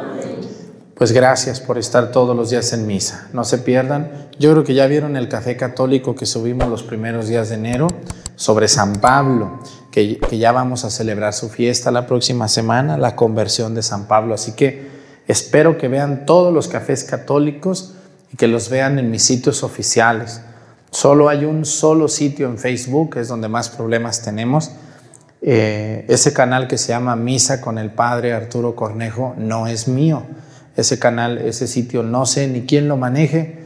Pues 0.95 1.11
gracias 1.11 1.59
por 1.59 1.77
estar 1.77 2.11
todos 2.11 2.35
los 2.35 2.49
días 2.49 2.71
en 2.71 2.87
misa. 2.87 3.27
No 3.33 3.43
se 3.43 3.57
pierdan. 3.57 4.29
Yo 4.39 4.51
creo 4.51 4.63
que 4.63 4.73
ya 4.73 4.87
vieron 4.87 5.17
el 5.17 5.27
café 5.27 5.57
católico 5.57 6.15
que 6.15 6.25
subimos 6.25 6.69
los 6.69 6.83
primeros 6.83 7.27
días 7.27 7.49
de 7.49 7.55
enero 7.55 7.89
sobre 8.35 8.67
San 8.69 9.01
Pablo 9.01 9.59
que, 9.95 10.19
ya 10.37 10.51
vamos 10.51 10.83
a 10.83 10.89
celebrar 10.89 11.33
su 11.33 11.47
fiesta 11.47 11.89
la 11.89 12.05
próxima 12.05 12.49
semana, 12.49 12.97
la 12.97 13.15
conversión 13.15 13.73
de 13.75 13.81
San 13.81 14.07
Pablo. 14.07 14.33
Así 14.33 14.51
que 14.51 14.87
espero 15.27 15.77
que 15.77 15.87
vean 15.87 16.25
todos 16.25 16.53
los 16.53 16.67
cafés 16.67 17.05
católicos 17.05 17.93
y 18.33 18.35
que 18.35 18.49
los 18.49 18.69
vean 18.69 18.99
en 18.99 19.09
mis 19.09 19.23
sitios 19.23 19.63
oficiales. 19.63 20.41
Solo 20.91 21.29
hay 21.29 21.45
un 21.45 21.63
solo 21.63 22.09
sitio 22.09 22.47
en 22.47 22.57
Facebook, 22.57 23.15
es 23.17 23.29
donde 23.29 23.47
más 23.47 23.69
problemas 23.69 24.21
tenemos. 24.21 24.71
Eh, 25.41 26.05
ese 26.09 26.33
canal 26.33 26.67
que 26.67 26.77
se 26.77 26.89
llama 26.89 27.15
Misa 27.15 27.61
con 27.61 27.77
el 27.77 27.91
Padre 27.91 28.33
Arturo 28.33 28.75
Cornejo 28.75 29.33
no 29.37 29.67
es 29.67 29.87
mío. 29.87 30.23
Ese 30.75 30.99
canal, 30.99 31.37
ese 31.37 31.67
sitio, 31.67 32.03
no 32.03 32.25
sé 32.25 32.47
ni 32.47 32.61
quién 32.61 32.87
lo 32.87 32.97
maneje 32.97 33.65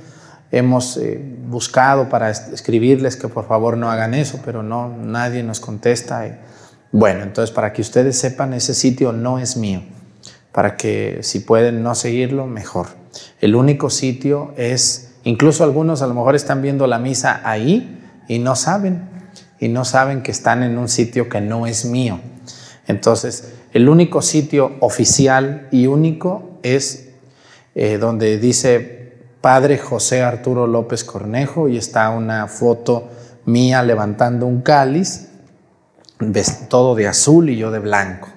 Hemos 0.52 0.98
eh, 0.98 1.22
buscado 1.48 2.10
para 2.10 2.32
escribirles 2.32 3.16
que 3.16 3.28
por 3.28 3.48
favor 3.48 3.78
no 3.78 3.92
hagan 3.92 4.16
eso, 4.16 4.40
pero 4.44 4.64
no, 4.64 4.90
nadie 4.90 5.44
nos 5.44 5.60
contesta. 5.60 6.40
Bueno, 6.92 7.22
entonces 7.22 7.54
para 7.54 7.72
que 7.72 7.82
ustedes 7.82 8.18
sepan, 8.18 8.54
ese 8.54 8.74
sitio 8.74 9.12
no 9.12 9.38
es 9.38 9.58
mío. 9.58 9.84
Para 10.52 10.76
que 10.76 11.20
si 11.22 11.42
pueden 11.42 11.84
no 11.84 11.94
seguirlo, 11.94 12.48
mejor. 12.48 12.88
El 13.42 13.56
único 13.56 13.92
sitio 13.92 14.54
es, 14.58 15.12
incluso 15.24 15.64
algunos 15.64 16.02
a 16.02 16.08
lo 16.08 16.16
mejor 16.16 16.36
están 16.36 16.64
viendo 16.64 16.88
la 16.88 16.98
misa 16.98 17.42
ahí 17.44 18.02
y 18.28 18.40
no 18.40 18.56
saben, 18.56 19.08
y 19.60 19.68
no 19.68 19.86
saben 19.86 20.24
que 20.24 20.32
están 20.32 20.64
en 20.64 20.80
un 20.80 20.90
sitio 20.90 21.30
que 21.30 21.42
no 21.42 21.68
es 21.68 21.86
mío. 21.86 22.20
Entonces, 22.88 23.54
el 23.72 23.88
único 23.88 24.24
sitio 24.24 24.78
oficial 24.80 25.68
y 25.70 25.86
único 25.86 26.49
es 26.64 27.10
eh, 27.76 27.98
donde 27.98 28.38
dice 28.38 29.14
padre 29.42 29.78
José 29.78 30.22
Arturo 30.22 30.68
López 30.68 31.04
Cornejo 31.04 31.70
y 31.70 31.78
está 31.78 32.10
una 32.10 32.48
foto 32.48 33.10
mía 33.46 33.84
levantando 33.84 34.46
un 34.46 34.62
cáliz, 34.62 35.30
todo 36.70 36.96
de 36.96 37.08
azul 37.08 37.50
y 37.50 37.58
yo 37.58 37.72
de 37.72 37.80
blanco. 37.80 38.30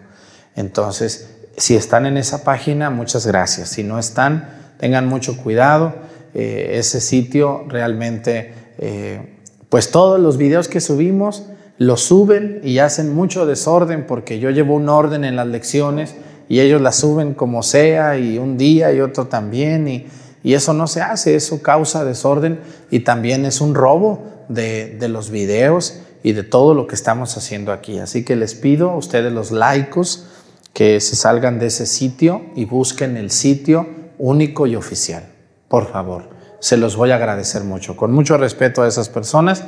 Entonces, 0.55 1.37
si 1.57 1.77
están 1.77 2.07
en 2.07 2.17
esa 2.17 2.45
página, 2.45 2.91
muchas 2.91 3.27
gracias. 3.27 3.69
Si 3.71 3.83
no 3.83 3.99
están, 3.99 4.49
tengan 4.79 5.07
mucho 5.07 5.37
cuidado. 5.37 5.95
Eh, 6.35 6.79
ese 6.79 7.01
sitio 7.01 7.65
realmente, 7.69 8.55
eh, 8.79 9.39
pues 9.69 9.91
todos 9.91 10.21
los 10.21 10.37
videos 10.37 10.69
que 10.69 10.81
subimos 10.81 11.45
los 11.79 12.03
suben 12.03 12.61
y 12.63 12.79
hacen 12.79 13.15
mucho 13.15 13.45
desorden 13.45 14.07
porque 14.07 14.39
yo 14.39 14.51
llevo 14.51 14.75
un 14.75 14.89
orden 14.89 15.25
en 15.25 15.37
las 15.37 15.47
lecciones 15.47 16.15
y 16.53 16.61
ellos 16.61 16.81
las 16.81 16.97
suben 16.97 17.33
como 17.33 17.63
sea 17.63 18.19
y 18.19 18.37
un 18.37 18.59
día 18.59 18.93
y 18.93 19.01
otro 19.01 19.27
también 19.27 19.89
y 19.89 20.07
y 20.45 20.55
eso 20.55 20.73
no 20.73 20.87
se 20.87 21.01
hace, 21.01 21.37
eso 21.37 21.63
causa 21.63 22.05
desorden 22.05 22.61
y 22.91 23.01
también 23.01 23.45
es 23.45 23.61
un 23.61 23.75
robo 23.75 24.23
de, 24.49 24.97
los 25.09 25.31
videos 25.31 26.01
y 26.23 26.33
de 26.33 26.43
todo 26.43 26.75
lo 26.75 26.87
que 26.87 26.95
estamos 26.95 27.37
haciendo 27.37 27.73
aquí. 27.73 27.99
Así 27.99 28.25
que 28.25 28.37
les 28.37 28.55
pido 28.55 28.91
a 28.91 28.97
ustedes 28.97 29.33
los 29.33 29.53
laicos 29.53 30.27
que 30.73 31.01
se 31.01 31.17
salgan 31.17 31.59
de 31.59 31.67
ese 31.67 31.87
sitio 31.87 32.43
y 32.57 32.65
busquen 32.65 33.17
el 33.17 33.31
sitio 33.31 33.87
único 34.19 34.67
y 34.67 34.75
oficial. 34.75 35.25
Por 35.69 35.91
favor, 35.91 36.31
se 36.59 36.77
los 36.77 36.97
voy 36.97 37.13
a 37.13 37.17
agradecer 37.17 37.63
mucho. 37.63 37.97
Con 37.97 38.13
mucho 38.13 38.37
respeto 38.37 38.83
a 38.83 38.89
esas 38.89 39.09
personas, 39.09 39.65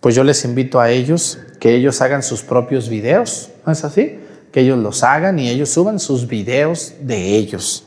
pues 0.00 0.14
yo 0.14 0.22
les 0.22 0.44
invito 0.44 0.80
a 0.80 0.90
ellos 0.90 1.38
que 1.60 1.74
ellos 1.74 2.02
hagan 2.02 2.22
sus 2.22 2.42
propios 2.42 2.90
videos, 2.90 3.50
¿no 3.64 3.72
es 3.72 3.84
así? 3.84 4.18
Que 4.54 4.60
ellos 4.60 4.78
los 4.78 5.02
hagan 5.02 5.40
y 5.40 5.50
ellos 5.50 5.70
suban 5.70 5.98
sus 5.98 6.28
videos 6.28 6.92
de 7.00 7.34
ellos, 7.34 7.86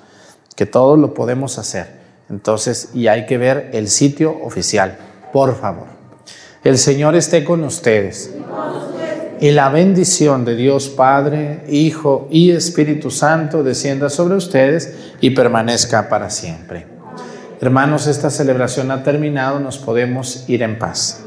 que 0.54 0.66
todos 0.66 1.00
lo 1.00 1.14
podemos 1.14 1.58
hacer. 1.58 1.88
Entonces, 2.30 2.90
y 2.94 3.08
hay 3.08 3.26
que 3.26 3.38
ver 3.38 3.70
el 3.72 3.88
sitio 3.88 4.38
oficial, 4.44 4.98
por 5.32 5.56
favor. 5.56 5.86
El 6.66 6.78
Señor 6.78 7.16
esté 7.16 7.46
con 7.46 7.64
ustedes. 7.64 8.34
Y 9.40 9.52
la 9.52 9.70
bendición 9.70 10.44
de 10.44 10.58
Dios 10.58 10.90
Padre, 10.90 11.64
Hijo 11.70 12.28
y 12.30 12.52
Espíritu 12.52 13.12
Santo 13.12 13.64
descienda 13.64 14.10
sobre 14.10 14.36
ustedes 14.36 14.94
y 15.22 15.30
permanezca 15.30 16.10
para 16.10 16.30
siempre. 16.30 16.86
Hermanos, 17.62 18.08
esta 18.08 18.30
celebración 18.30 18.92
ha 18.92 19.04
terminado, 19.04 19.62
nos 19.62 19.78
podemos 19.78 20.44
ir 20.50 20.64
en 20.64 20.78
paz. 20.78 21.24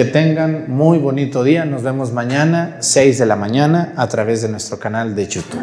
Que 0.00 0.06
tengan 0.06 0.64
muy 0.70 0.96
bonito 0.96 1.44
día, 1.44 1.66
nos 1.66 1.82
vemos 1.82 2.10
mañana, 2.10 2.78
6 2.80 3.18
de 3.18 3.26
la 3.26 3.36
mañana, 3.36 3.92
a 3.96 4.08
través 4.08 4.40
de 4.40 4.48
nuestro 4.48 4.78
canal 4.78 5.14
de 5.14 5.28
YouTube. 5.28 5.60